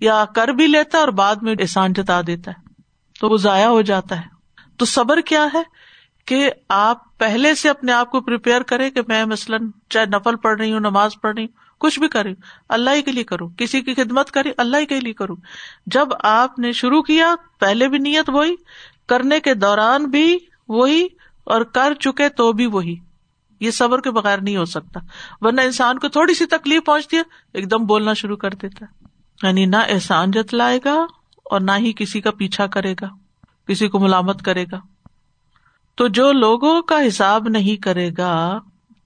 یا 0.00 0.24
کر 0.34 0.48
بھی 0.48 0.66
لیتا 0.66 0.98
ہے 0.98 1.02
اور 1.02 1.12
بعد 1.12 1.42
میں 1.42 1.54
احسان 1.60 1.92
جتا 1.92 2.20
دیتا 2.26 2.50
ہے، 2.50 2.72
تو 3.20 3.28
وہ 3.28 3.36
ضائع 3.36 3.66
ہو 3.66 3.80
جاتا 3.82 4.20
ہے۔ 4.20 4.28
تو 4.76 4.84
صبر 4.84 5.20
کیا 5.20 5.46
ہے 5.54 5.62
کہ 6.26 6.50
آپ 6.68 7.18
پہلے 7.18 7.54
سے 7.54 7.68
اپنے 7.68 7.92
آپ 7.92 8.10
کو 8.10 8.20
پریپیئر 8.20 8.62
کرے 8.62 8.90
کہ 8.90 9.00
میں 9.08 9.24
مثلاً 9.24 9.70
چاہے 9.90 10.06
نفل 10.06 10.36
پڑھ 10.36 10.60
رہی 10.60 10.72
ہوں، 10.72 10.80
نماز 10.80 11.20
پڑھ 11.22 11.34
رہی 11.34 11.44
ہوں، 11.44 11.58
کچھ 11.78 11.98
بھی 12.00 12.08
کروں 12.08 12.34
اللہ 12.68 12.90
ہی 12.90 13.02
کے 13.02 13.12
لیے 13.12 13.24
کروں 13.24 13.48
کسی 13.48 13.80
کی 13.80 13.94
خدمت 13.94 14.30
کری 14.30 14.50
اللہ 14.56 14.76
ہی 14.76 14.86
کے 14.86 15.00
لیے 15.00 15.12
کروں 15.12 15.36
جب 15.86 16.08
آپ 16.22 16.58
نے 16.58 16.72
شروع 16.72 17.02
کیا، 17.02 17.34
پہلے 17.60 17.88
بھی 17.88 17.98
نیت 17.98 18.30
وہی، 18.30 18.54
کرنے 19.08 19.40
کے 19.40 19.54
دوران 19.54 20.04
بھی 20.04 20.38
وہی، 20.68 21.06
اور 21.44 21.62
کر 21.62 21.94
چکے 21.94 22.28
تو 22.28 22.52
بھی 22.52 22.66
وہی۔ 22.66 22.96
یہ 23.60 23.70
صبر 23.70 24.00
کے 24.00 24.10
بغیر 24.10 24.38
نہیں 24.38 24.56
ہو 24.56 24.64
سکتا۔ 24.64 25.00
ورنہ 25.40 25.60
انسان 25.60 25.98
کو 25.98 26.08
تھوڑی 26.08 26.34
سی 26.34 26.46
تکلیف 26.46 26.84
پہنچتی 26.84 27.16
ہے، 27.16 27.22
ایک 27.52 27.70
دم 27.70 27.84
بولنا 27.86 28.12
شروع 28.12 28.36
کر 28.36 28.50
دیتا 28.50 28.86
ہے۔ 28.86 29.04
یعنی 29.42 29.66
نہ 29.66 29.76
احسان 29.88 30.30
جتلائے 30.30 30.78
گا 30.84 31.06
اور 31.44 31.60
نہ 31.60 31.70
ہی 31.78 31.92
کسی 31.96 32.20
کا 32.20 32.30
پیچھا 32.30 32.66
کرے 32.66 32.94
گا، 33.00 33.06
کسی 33.66 33.88
کو 33.88 33.98
ملامت 33.98 34.42
کرے 34.42 34.64
گا۔ 34.72 34.80
تو 35.94 36.08
جو 36.08 36.32
لوگوں 36.32 36.82
کا 36.82 36.98
حساب 37.08 37.48
نہیں 37.48 37.82
کرے 37.82 38.10
گا، 38.18 38.58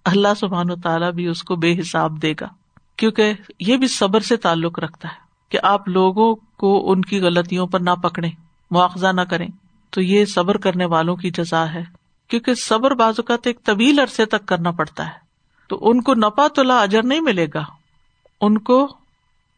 اللہ 0.05 0.29
سبحان 0.41 0.71
و 0.71 0.77
تعالیٰ 0.77 1.13
بھی 1.13 1.27
اس 1.27 1.43
کو 1.43 1.57
بے 1.57 1.81
حساب 1.81 2.23
دے 2.23 2.35
گا۔ 2.41 2.49
کیونکہ 2.97 3.33
یہ 3.61 3.77
بھی 3.77 3.87
صبر 3.87 4.21
سے 4.21 4.37
تعلق 4.37 4.79
رکھتا 4.79 5.09
ہے 5.09 5.19
کہ 5.49 5.59
آپ 5.63 5.89
لوگوں 5.89 6.35
کو 6.35 6.93
ان 6.93 7.03
کی 7.03 7.21
غلطیوں 7.21 7.67
پر 7.67 7.81
نہ 7.81 7.91
پکڑے 7.91 8.29
مواخذہ 8.71 9.07
نہ 9.07 9.21
کریں۔ 9.21 9.49
تو 9.91 10.01
یہ 10.03 10.25
صبر 10.25 10.57
کرنے 10.57 10.85
والوں 10.85 11.17
کی 11.17 11.31
جزا 11.31 11.73
ہے۔ 11.73 12.04
کیونکہ 12.35 12.55
صبر 12.55 12.91
بعض 12.91 13.15
اوقات 13.19 13.47
ایک 13.47 13.65
طویل 13.65 13.99
عرصے 13.99 14.25
تک 14.27 14.47
کرنا 14.47 14.71
پڑتا 14.71 15.07
ہے۔ 15.07 15.13
تو 15.69 15.91
ان 15.91 16.03
کو 16.03 16.15
نپا 16.15 16.49
تولا 16.49 16.83
اجر 16.83 17.03
نہیں 17.03 17.21
ملے 17.21 17.47
گا۔ 17.55 17.65
ان 18.41 18.59
کو 18.59 18.97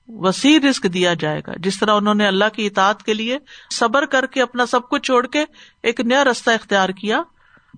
وسیع 0.08 0.58
رسک 0.70 0.82
دیا 0.82 1.14
جائے 1.14 1.42
گا۔ 1.46 1.52
جس 1.56 1.78
طرح 1.78 1.94
انہوں 1.94 2.14
نے 2.14 2.26
اللہ 2.26 2.44
کی 2.52 2.66
اطاعت 2.66 3.02
کے 3.02 3.14
لیے 3.14 3.38
صبر 3.70 4.06
کر 4.06 4.26
کے 4.26 4.42
اپنا 4.42 4.66
سب 4.66 4.88
کچھ 4.88 5.02
چھوڑ 5.02 5.26
کے 5.26 5.44
ایک 5.82 6.00
نیا 6.00 6.24
رستہ 6.24 6.50
اختیار 6.50 6.88
کیا، 6.88 7.22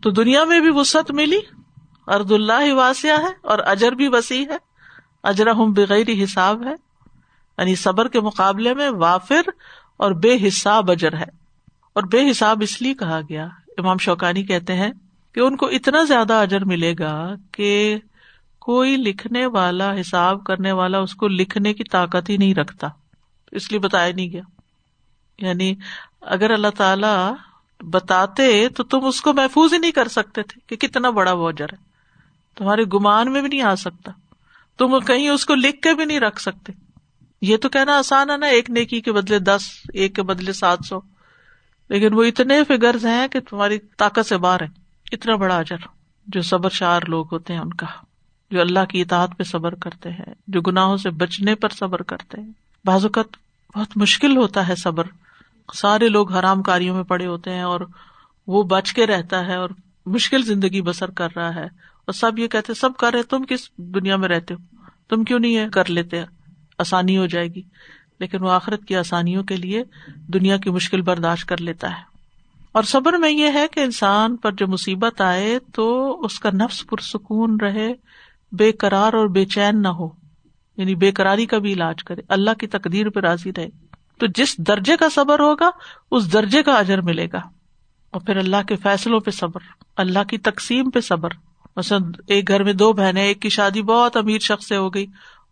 تو 0.02 0.10
دنیا 0.10 0.44
میں 0.44 0.60
بھی 0.60 0.70
وسط 0.72 1.10
ملی۔ 1.10 1.40
ارد 2.06 2.32
اللہ 2.32 2.72
واسیہ 2.72 3.12
ہے 3.12 3.32
اور 3.42 3.58
اجر 3.58 3.92
بھی 3.92 4.08
وسیع 4.08 4.44
ہے۔ 4.52 4.56
اجرا 5.22 5.52
ہم 5.52 5.72
بغیر 5.72 6.24
حساب 6.24 6.66
ہے۔ 6.66 6.74
یعنی 7.58 7.74
صبر 7.74 8.08
کے 8.08 8.20
مقابلے 8.20 8.74
میں 8.74 8.90
وافر 8.90 9.50
اور 9.96 10.12
بے 10.12 10.48
حساب 10.48 10.90
اجر 10.90 11.16
ہے۔ 11.16 11.38
اور 11.92 12.02
بے 12.02 12.30
حساب 12.30 12.58
اس 12.62 12.82
لیے 12.82 12.94
کہا 12.94 13.20
گیا 13.28 13.48
امام 13.78 13.98
شوقانی 13.98 14.42
کہتے 14.42 14.74
ہیں 14.74 14.90
کہ 15.34 15.40
ان 15.40 15.56
کو 15.56 15.66
اتنا 15.66 16.02
زیادہ 16.02 16.32
اجر 16.32 16.64
ملے 16.64 16.94
گا 16.98 17.34
کہ 17.52 17.98
کوئی 18.58 18.96
لکھنے 18.96 19.46
والا، 19.46 20.00
حساب 20.00 20.44
کرنے 20.44 20.72
والا 20.72 20.98
اس 20.98 21.14
کو 21.14 21.28
لکھنے 21.28 21.74
کی 21.74 21.84
طاقت 21.84 22.30
ہی 22.30 22.36
نہیں 22.36 22.54
رکھتا، 22.54 22.88
اس 23.52 23.70
لیے 23.70 23.80
بتایا 23.80 24.12
نہیں 24.14 24.30
گیا۔ 24.30 24.42
یعنی 25.38 25.74
اگر 26.20 26.50
اللہ 26.50 26.68
تعالی 26.68 27.32
بتاتے 27.80 28.68
تو 28.68 28.84
تم 28.84 29.04
اس 29.04 29.20
کو 29.20 29.32
محفوظ 29.32 29.72
ہی 29.72 29.78
نہیں 29.78 29.90
کر 29.90 30.08
سکتے 30.08 30.42
تھے 30.42 30.60
کہ 30.66 30.88
کتنا 30.88 31.10
بڑا 31.10 31.32
وہ 31.32 31.48
اجر 31.48 31.66
ہے۔ 31.72 31.76
تمہارے 32.56 32.82
گمان 32.82 33.32
میں 33.32 33.40
بھی 33.40 33.48
نہیں 33.48 33.62
آ 33.62 33.74
سکتا۔ 33.74 34.12
تم 34.78 35.00
کہیں 35.00 35.28
اس 35.28 35.46
کو 35.46 35.54
لکھ 35.54 35.80
کے 35.80 35.94
بھی 35.94 36.04
نہیں 36.04 36.20
رکھ 36.20 36.42
سکتے۔ 36.42 36.72
یہ 37.42 37.56
تو 37.56 37.68
کہنا 37.68 37.98
آسان 37.98 38.30
ہے 38.30 38.36
نا، 38.36 38.46
ایک 38.46 38.70
نیکی 38.70 39.00
کے 39.00 39.12
بدلے 39.12 39.38
دس، 39.38 39.62
ایک 39.94 40.14
کے 40.16 40.22
بدلے 40.22 40.52
سات 40.52 40.78
سو۔ 40.88 41.00
لیکن 41.88 42.14
وہ 42.14 42.24
اتنے 42.24 42.64
فگرز 42.64 43.06
ہیں 43.06 43.28
کہ 43.28 43.40
تمہاری 43.40 43.78
طاقت 43.78 44.26
سے 44.26 44.36
باہر 44.36 44.62
ہے 44.62 44.66
اتنا 45.12 45.36
بڑا 45.36 45.58
اجر 45.58 45.76
جو 46.26 46.42
صبر 46.42 46.70
شار 46.70 47.02
لوگ 47.08 47.26
ہوتے 47.32 47.52
ہیں 47.52 47.60
ان 47.60 47.72
کا، 47.72 47.86
جو 48.50 48.60
اللہ 48.60 48.84
کی 48.84 49.00
اطاعت 49.00 49.30
پہ 49.38 49.42
صبر 49.42 49.74
کرتے 49.74 50.10
ہیں، 50.10 50.34
جو 50.48 50.60
گناہوں 50.60 50.96
سے 50.96 51.10
بچنے 51.10 51.54
پر 51.54 51.68
صبر 51.68 52.02
کرتے 52.02 52.40
ہیں۔ 52.40 52.50
بعض 52.84 53.04
اوقات 53.04 53.36
بہت 53.78 53.96
مشکل 53.96 54.36
ہوتا 54.36 54.68
ہے 54.68 54.74
صبر۔ 54.74 55.04
سارے 55.74 56.08
لوگ 56.08 56.32
حرام 56.32 56.62
کاریوں 56.62 56.96
میں 56.96 57.04
پڑے 57.04 57.26
ہوتے 57.26 57.54
ہیں 57.54 57.62
اور 57.62 57.80
وہ 58.46 58.62
بچ 58.62 58.92
کے 58.92 59.06
رہتا 59.06 59.46
ہے 59.46 59.54
اور 59.54 59.70
مشکل 60.06 60.42
زندگی 60.42 60.82
بسر 60.82 61.10
کر 61.10 61.28
رہا 61.36 61.54
ہے۔ 61.54 61.64
اور 61.64 62.12
سب 62.12 62.38
یہ 62.38 62.48
کہتے 62.48 62.74
سب 62.74 62.90
کر 62.98 63.12
رہے 63.12 63.22
تم 63.22 63.44
کس 63.48 63.70
دنیا 63.76 64.16
میں 64.16 64.28
رہتے 64.28 64.54
ہو؟ 64.54 64.76
تم 65.08 65.24
کیوں 65.24 65.38
نہیں 65.38 65.56
ہے 65.56 65.68
کر 65.72 65.90
لیتے؟ 65.90 66.22
آسانی 66.78 67.16
ہو 67.16 67.26
جائے 67.26 67.48
گی۔ 67.48 67.62
لیکن 68.20 68.42
وہ 68.42 68.50
آخرت 68.50 68.84
کی 68.84 68.96
آسانیوں 68.96 69.44
کے 69.44 69.56
لیے 69.56 69.84
دنیا 70.16 70.56
کی 70.56 70.70
مشکل 70.70 71.00
برداشت 71.00 71.48
کر 71.48 71.56
لیتا 71.60 71.90
ہے۔ 71.90 72.08
اور 72.72 72.82
صبر 72.82 73.12
میں 73.12 73.30
یہ 73.30 73.50
ہے 73.54 73.66
کہ 73.72 73.80
انسان 73.80 74.36
پر 74.36 74.52
جو 74.52 74.66
مصیبت 74.68 75.20
آئے 75.20 75.58
تو 75.74 76.20
اس 76.20 76.40
کا 76.40 76.50
نفس 76.50 76.86
پرسکون 76.86 77.56
رہے، 77.60 77.92
بے 78.52 78.72
قرار 78.72 79.12
اور 79.12 79.26
بے 79.26 79.44
چین 79.44 79.82
نہ 79.82 79.88
ہو 79.88 80.08
یعنی 80.76 80.94
بے 80.94 81.10
قراری 81.10 81.46
کا 81.46 81.58
بھی 81.58 81.72
علاج 81.72 82.04
کرے، 82.04 82.20
اللہ 82.28 82.50
کی 82.60 82.66
تقدیر 82.66 83.10
پہ 83.10 83.20
راضی 83.20 83.50
رہے۔ 83.56 83.68
تو 84.18 84.26
جس 84.26 84.58
درجے 84.58 84.96
کا 84.96 85.08
صبر 85.08 85.38
ہوگا، 85.38 85.70
اس 86.10 86.32
درجے 86.32 86.62
کا 86.62 86.72
اجر 86.72 87.00
ملے 87.00 87.26
گا۔ 87.32 87.40
اور 88.10 88.20
پھر 88.20 88.36
اللہ 88.36 88.62
کے 88.68 88.76
فیصلوں 88.76 89.20
پہ 89.20 89.30
صبر، 89.30 89.60
اللہ 89.96 90.24
کی 90.28 90.38
تقسیم 90.38 90.90
پہ 90.90 91.00
صبر۔ 91.00 91.28
مثلاً 91.76 92.02
ایک 92.26 92.48
گھر 92.48 92.62
میں 92.64 92.72
دو 92.72 92.92
بہنیں، 92.92 93.22
ایک 93.22 93.42
کی 93.42 93.48
شادی 93.48 93.82
بہت 93.82 94.16
امیر 94.16 94.38
شخص 94.38 94.68
سے 94.68 94.76
ہو 94.76 94.94
گئی۔ 94.94 95.06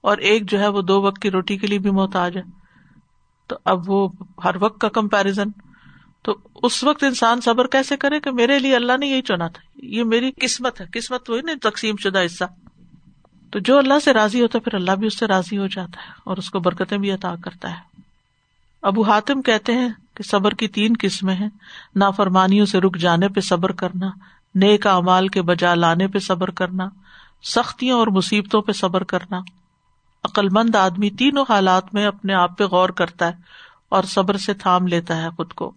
اور 0.07 0.19
ایک 0.19 0.51
جو 0.51 0.61
ہے 0.61 0.69
وہ 0.69 0.83
دو 0.83 1.03
وقت 1.03 1.23
کی 1.23 1.31
روٹی 1.31 1.57
کے 1.57 1.67
لیے 1.67 1.79
بھی 1.79 1.91
محتاج 1.91 2.37
ہے۔ 2.37 2.43
تو 3.47 3.57
اب 3.65 3.91
وہ 3.91 4.09
ہر 4.45 4.55
وقت 4.61 4.81
کا 4.81 4.89
کمپیرزن 4.89 5.51
تو 6.23 6.37
اس 6.63 6.85
وقت 6.85 7.05
انسان 7.05 7.41
صبر 7.41 7.67
کیسے 7.67 7.97
کرے 7.97 8.21
کہ 8.21 8.31
میرے 8.31 8.59
لیے 8.59 8.77
اللہ 8.77 8.93
نے 9.01 9.07
یہی 9.07 9.23
چنا 9.23 9.49
تھا۔ 9.49 9.87
یہ 9.87 10.05
میری 10.05 10.31
قسمت 10.41 10.81
ہے۔ 10.81 10.87
قسمت 10.93 11.31
وہی 11.31 11.41
نا 11.41 11.71
تقسیم 11.71 11.95
شدہ 11.97 12.27
حصہ۔ 12.27 12.45
تو 13.51 13.59
جو 13.59 13.79
اللہ 13.79 13.95
سے 14.05 14.13
راضی 14.13 14.43
ہوتا 14.43 14.59
ہے، 14.59 14.65
پھر 14.65 14.75
اللہ 14.75 14.93
بھی 14.93 15.07
اس 15.07 15.19
سے 15.19 15.27
راضی 15.27 15.59
ہو 15.59 15.67
جاتا 15.67 16.03
ہے 16.03 16.13
اور 16.25 16.37
اس 16.37 16.51
کو 16.51 16.59
برکتیں 16.59 16.99
بھی 16.99 17.13
عطا 17.13 17.35
کرتا 17.45 17.71
ہے۔ 17.71 18.01
ابو 18.83 19.03
حاتم 19.03 19.43
کہتے 19.43 19.73
ہیں 19.73 19.89
کہ 20.15 20.23
صبر 20.23 20.51
کی 20.51 20.69
تین 20.69 20.93
قسمیں 21.01 21.35
ہیں۔ 21.35 21.49
نافرمانیوں 21.97 22.67
سے 22.67 22.81
رک 22.81 22.97
جانے 22.97 23.29
پہ 23.29 23.41
صبر 23.41 23.73
کرنا، 23.73 24.11
نیک 24.55 24.87
امال 24.87 25.29
کے 25.29 25.43
بجا 25.43 25.75
لانے 25.75 26.09
پہ 26.09 26.19
صبر 26.19 26.51
کرنا، 26.51 26.89
سختیوں 27.43 27.99
اور 27.99 28.07
مصیبتوں 28.07 28.63
پہ 28.63 28.73
صبر 28.73 29.05
کرنا۔ 29.05 29.41
عقل 30.27 30.49
مند 30.49 30.75
آدمی 30.75 31.11
تینوں 31.11 31.45
حالات 31.49 31.95
میں 31.95 32.07
اپنے 32.07 32.35
آپ 32.35 32.59
پہ 32.59 32.65
غور 32.65 32.89
کرتا 32.89 33.27
ہے 33.27 33.33
اور 33.89 34.03
صبر 34.03 34.37
سے 34.37 34.55
تھام 34.55 34.87
لیتا 34.87 35.23
ہے 35.23 35.31
خود 35.31 35.53
کو۔ 35.53 35.73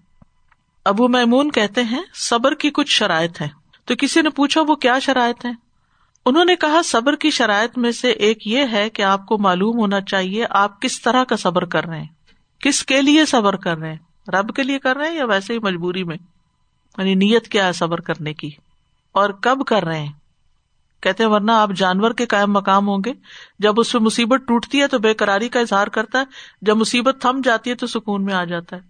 ابو 0.86 1.08
میمون 1.08 1.52
کہتے 1.52 1.84
ہیں، 1.84 2.04
صبر 2.14 2.54
کی 2.54 2.70
کچھ 2.70 2.92
شرائط 2.92 3.42
ہے 3.42 3.48
تو 3.86 3.94
کسی 4.00 4.22
نے 4.22 4.30
پوچھا، 4.30 4.62
وہ 4.68 4.76
کیا 4.76 5.00
شرائط 5.00 5.46
ہے 5.46 5.52
انہوں 6.26 6.46
نے 6.46 6.56
کہا، 6.56 6.82
صبر 6.86 7.16
کی 7.16 7.32
شرائط 7.32 7.78
میں 7.78 7.92
سے 7.92 8.10
ایک 8.12 8.48
یہ 8.48 8.66
ہے 8.72 8.90
کہ 8.90 9.02
آپ 9.02 9.26
کو 9.26 9.38
معلوم 9.38 9.80
ہونا 9.80 10.02
چاہیے 10.02 10.46
آپ 10.50 10.82
کس 10.82 11.02
طرح 11.02 11.24
کا 11.24 11.36
صبر 11.36 11.66
کر 11.66 11.86
رہے 11.86 12.00
ہیں۔ 12.00 12.08
کس 12.60 12.86
کے 12.86 13.02
لیے 13.02 13.26
صبر 13.26 13.56
کر 13.56 13.78
رہے 13.78 13.90
ہیں؟ 13.90 14.30
رب 14.32 14.56
کے 14.56 14.64
لیے 14.64 14.80
کر 14.80 14.98
رہے 14.98 15.10
ہیں 15.10 15.16
یا 15.16 15.26
ویسے 15.26 15.54
ہی 15.54 15.60
مجبوری 15.60 16.04
میں؟ 16.04 16.18
یعنی 16.98 17.16
نیت 17.16 17.48
کیا 17.48 17.68
ہے 17.68 17.74
صبر 17.74 18.00
کرنے 18.00 18.34
کی؟ 18.34 18.50
اور 19.12 19.30
کب 19.30 19.66
کر 19.66 19.84
رہے 19.84 20.00
ہیں؟ 20.00 20.12
کہتے 21.02 21.24
ہیں، 21.24 21.30
ورنہ 21.30 21.52
آپ 21.52 21.70
جانور 21.76 22.12
کے 22.12 22.26
قائم 22.26 22.52
مقام 22.52 22.88
ہوں 22.88 22.98
گے۔ 23.06 23.14
جب 23.60 23.74
اس 23.78 23.92
پہ 23.92 23.98
مصیبت 23.98 24.42
ٹوٹتی 24.48 24.82
ہے 24.82 24.88
تو 24.88 25.00
بے 25.00 25.14
قراری 25.14 25.50
کا 25.50 25.60
اظہار 25.60 25.88
کرتا 25.88 26.20
ہے۔ 26.20 26.24
جب 26.62 26.78
مصیبت 26.78 27.18
تھم 27.22 27.42
جاتی 27.44 27.70
ہے 27.70 27.76
تو 27.76 27.88
سکون 27.88 28.26
میں 28.26 28.34
آ 28.34 28.44
جاتا 28.44 28.76
ہے۔ 28.76 28.82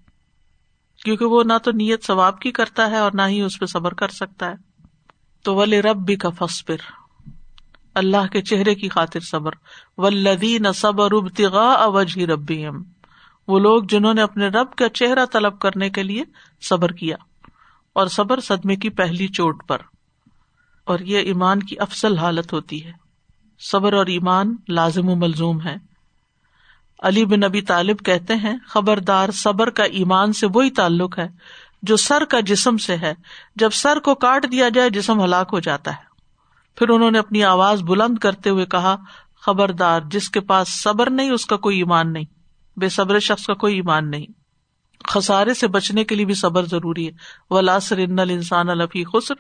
کیونکہ 1.04 1.26
وہ 1.26 1.44
نہ 1.44 1.54
تو 1.64 1.72
نیت 1.72 2.04
ثواب 2.04 2.40
کی 2.40 2.52
کرتا 2.52 2.92
ہے 2.92 2.98
اور 2.98 3.12
نہ 3.14 3.22
ہی 3.22 3.42
اس 3.42 3.60
پہ 3.60 3.66
صبر 3.66 3.94
کر 3.94 4.08
سکتا 4.08 4.46
ہے۔ 4.46 4.56
تو 5.44 5.56
ول 5.56 5.74
رب 5.74 5.98
بھی 5.98 6.16
کا 6.16 6.30
فصبر 6.30 6.76
اللہ 7.96 8.28
کے 8.32 8.42
چہرے 8.42 8.76
کی 8.76 8.90
خاطر 8.90 9.20
صبر۔ 9.20 9.52
ولدی 9.98 10.58
نہ 10.58 10.68
صبر 10.76 11.12
ابتغا 11.12 11.72
اوجی 11.72 12.28
ربی 12.28 12.66
وہ 13.48 13.60
لوگ 13.60 13.84
جنہوں 13.84 14.14
نے 14.14 14.22
اپنے 14.22 14.48
رب 14.48 14.76
کا 14.76 14.90
چہرہ 14.90 15.26
طلب 15.26 15.60
کرنے 15.60 15.90
کے 15.90 16.04
لیے 16.04 16.24
صبر 16.62 16.92
کیا۔ 16.92 17.16
اور 17.94 18.08
صبر 18.08 18.40
صدمے 18.40 18.76
کی 18.76 18.90
پہلی 18.90 19.28
چوٹ 19.28 19.68
پر۔ 19.68 19.78
اور 20.90 21.00
یہ 21.00 21.18
ایمان 21.18 21.64
کی 21.64 21.80
افسل 21.80 22.18
حالت 22.18 22.54
ہوتی 22.54 22.86
ہے۔ 22.86 22.92
صبر 23.60 23.94
اور 23.94 24.06
ایمان 24.06 24.56
لازم 24.70 25.10
و 25.10 25.16
ملزوم 25.16 25.62
ہے 25.62 25.76
علی 27.04 27.26
بن 27.26 27.40
نبی 27.40 27.62
طالب 27.62 28.00
کہتے 28.06 28.36
ہیں، 28.36 28.58
خبردار 28.68 29.32
صبر 29.32 29.70
کا 29.70 29.84
ایمان 29.84 30.34
سے 30.34 30.48
وہی 30.54 30.70
تعلق 30.70 31.20
ہے 31.20 31.28
جو 31.82 31.98
سر 31.98 32.26
کا 32.26 32.40
جسم 32.40 32.78
سے 32.78 32.98
ہے۔ 32.98 33.14
جب 33.56 33.70
سر 33.70 34.00
کو 34.00 34.16
کاٹ 34.16 34.52
دیا 34.52 34.70
جائے، 34.70 34.90
جسم 34.90 35.24
ہلاک 35.24 35.50
ہو 35.54 35.60
جاتا 35.60 35.92
ہے۔ 35.92 36.10
پھر 36.76 36.90
انہوں 36.90 37.12
نے 37.12 37.20
اپنی 37.20 37.44
آواز 37.44 37.82
بلند 37.82 38.18
کرتے 38.18 38.50
ہوئے 38.50 38.66
کہا، 38.66 38.96
خبردار، 39.42 40.02
جس 40.12 40.30
کے 40.30 40.40
پاس 40.40 40.84
صبر 40.84 41.10
نہیں، 41.10 41.32
اس 41.32 41.46
کا 41.46 41.58
کوئی 41.58 41.78
ایمان 41.78 42.14
نہیں۔ 42.14 42.26
بے 42.78 42.90
صبر 42.90 43.20
شخص 43.20 43.46
کا 43.46 43.54
کوئی 43.54 43.76
ایمان 43.76 44.12
نہیں۔ 44.12 44.39
خسارے 45.10 45.54
سے 45.54 45.68
بچنے 45.68 46.04
کے 46.04 46.16
لیے 46.16 46.26
بھی 46.26 46.34
صبر 46.34 46.66
ضروری 46.66 47.08
ہے۔ 47.08 47.12
ولاسر 47.50 47.98
ان 47.98 48.20
السان 48.20 48.70
الفی 48.70 49.04
خسر 49.04 49.34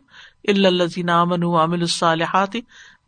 الزین 0.48 1.10
امن 1.10 1.44
عامل 1.44 1.82
الصالحات 1.82 2.58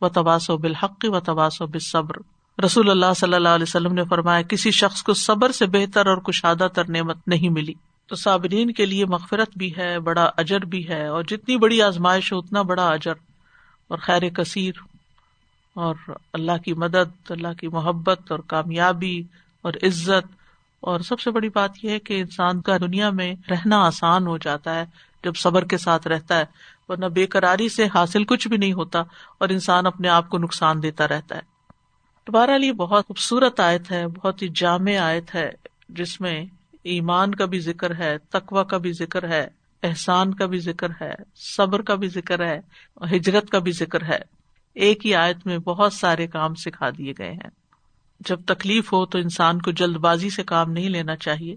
و 0.01 0.09
تباس 0.09 0.49
و 0.49 0.57
بالحق 0.57 1.05
و 1.07 1.19
تباس 1.19 1.61
و 1.61 1.67
بصبر 1.67 2.15
رسول 2.63 2.89
اللہ 2.89 3.13
صلی 3.15 3.33
اللہ 3.33 3.49
علیہ 3.49 3.63
وسلم 3.63 3.93
نے 3.93 4.03
فرمایا، 4.09 4.41
کسی 4.41 4.71
شخص 4.71 5.03
کو 5.03 5.13
صبر 5.13 5.51
سے 5.51 5.65
بہتر 5.65 6.07
اور 6.07 6.17
کشادہ 6.17 6.67
تر 6.73 6.89
نعمت 6.89 7.27
نہیں 7.27 7.49
ملی۔ 7.49 7.73
تو 8.07 8.15
صابرین 8.15 8.73
کے 8.73 8.85
لیے 8.85 9.05
مغفرت 9.05 9.57
بھی 9.57 9.77
ہے، 9.77 9.99
بڑا 9.99 10.29
اجر 10.37 10.65
بھی 10.65 10.89
ہے، 10.89 11.07
اور 11.07 11.23
جتنی 11.23 11.57
بڑی 11.57 11.81
آزمائش 11.81 12.33
ہو 12.33 12.37
اتنا 12.37 12.61
بڑا 12.61 12.87
اجر۔ 12.87 13.13
اور 13.87 13.97
خیر 13.97 14.29
کثیر، 14.29 14.73
اور 15.73 15.95
اللہ 16.33 16.57
کی 16.65 16.73
مدد، 16.73 17.31
اللہ 17.31 17.53
کی 17.59 17.67
محبت 17.67 18.31
اور 18.31 18.39
کامیابی 18.39 19.23
اور 19.61 19.73
عزت 19.83 20.40
اور 20.81 20.99
سب 20.99 21.19
سے 21.19 21.31
بڑی 21.31 21.49
بات 21.49 21.71
یہ 21.83 21.89
ہے 21.89 21.99
کہ 21.99 22.19
انسان 22.19 22.61
کا 22.61 22.77
دنیا 22.77 23.09
میں 23.09 23.35
رہنا 23.49 23.85
آسان 23.85 24.27
ہو 24.27 24.37
جاتا 24.37 24.75
ہے، 24.75 24.85
جب 25.23 25.35
صبر 25.35 25.65
کے 25.65 25.77
ساتھ 25.77 26.07
رہتا 26.07 26.39
ہے، 26.39 26.43
ورنہ 26.89 27.05
بے 27.05 27.25
قراری 27.25 27.69
سے 27.69 27.85
حاصل 27.95 28.23
کچھ 28.23 28.47
بھی 28.47 28.57
نہیں 28.57 28.73
ہوتا 28.73 28.99
اور 29.37 29.49
انسان 29.49 29.85
اپنے 29.85 30.07
آپ 30.07 30.29
کو 30.29 30.37
نقصان 30.37 30.83
دیتا 30.83 31.07
رہتا 31.07 31.35
ہے۔ 31.35 31.41
دوبارہ 32.27 32.51
لیے 32.51 32.73
بہت 32.73 33.07
خوبصورت 33.07 33.59
آیت 33.59 33.91
ہے، 33.91 34.07
بہت 34.07 34.41
ہی 34.41 34.47
جامع 34.55 34.97
آیت 34.97 35.35
ہے، 35.35 35.51
جس 35.89 36.21
میں 36.21 36.45
ایمان 36.83 37.35
کا 37.35 37.45
بھی 37.45 37.59
ذکر 37.59 37.95
ہے 37.95 38.17
تقوا 38.29 38.63
کا 38.63 38.77
بھی 38.77 38.93
ذکر 38.93 39.29
ہے، 39.29 39.47
احسان 39.83 40.33
کا 40.33 40.45
بھی 40.45 40.59
ذکر 40.59 40.87
ہے، 41.01 41.13
صبر 41.35 41.81
کا 41.81 41.95
بھی 41.95 42.07
ذکر 42.07 42.45
ہے 42.45 42.61
ہجرت 43.11 43.49
کا 43.49 43.59
بھی 43.59 43.71
ذکر 43.71 44.03
ہے۔ 44.03 44.19
ایک 44.73 45.05
ہی 45.05 45.15
آیت 45.15 45.37
میں 45.45 45.57
بہت 45.57 45.93
سارے 45.93 46.27
کام 46.27 46.55
سکھا 46.55 46.89
دیے 46.97 47.13
گئے 47.19 47.31
ہیں۔ 47.31 47.60
جب 48.25 48.41
تکلیف 48.47 48.93
ہو 48.93 49.05
تو 49.05 49.17
انسان 49.17 49.61
کو 49.61 49.71
جلد 49.71 49.97
بازی 49.97 50.29
سے 50.29 50.43
کام 50.43 50.71
نہیں 50.71 50.89
لینا 50.89 51.15
چاہیے 51.15 51.55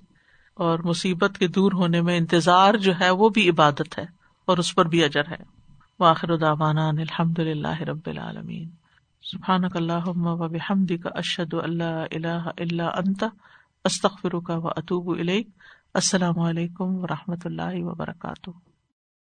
اور 0.55 0.79
مصیبت 0.79 1.38
کے 1.38 1.48
دور 1.48 1.72
ہونے 1.72 2.03
میں 2.03 2.18
انتظار 2.18 2.74
جو 2.74 2.92
ہے 3.00 3.11
وہ 3.11 3.29
بھی 3.29 3.50
عبادت 3.50 3.98
ہے 3.98 4.05
اور 4.44 4.59
اس 4.59 4.74
پر 4.74 4.85
بھی 4.85 5.05
اجر 5.05 5.29
ہے۔ 5.31 5.55
واخر 6.00 6.37
دعوانا 6.37 6.88
الحمد 6.88 7.38
للہ 7.38 7.81
رب 7.81 8.07
العالمین۔ 8.07 8.68
سبحان 9.22 9.64
اللہ 9.74 10.09
و 10.09 10.48
بحمد 10.48 10.92
کا 11.03 11.11
اشد 11.14 11.55
اللہ 11.55 12.05
اللہ 12.11 12.48
اللہ 12.59 12.83
انت 12.83 13.24
استخر 13.85 14.40
کا 14.40 14.57
و 14.57 14.68
اطوب 14.68 15.11
السلام 15.94 16.38
علیکم 16.38 16.85
و 16.85 17.07
رحمۃ 17.07 17.44
اللہ 17.44 17.85
وبرکاتہ۔ 17.85 18.50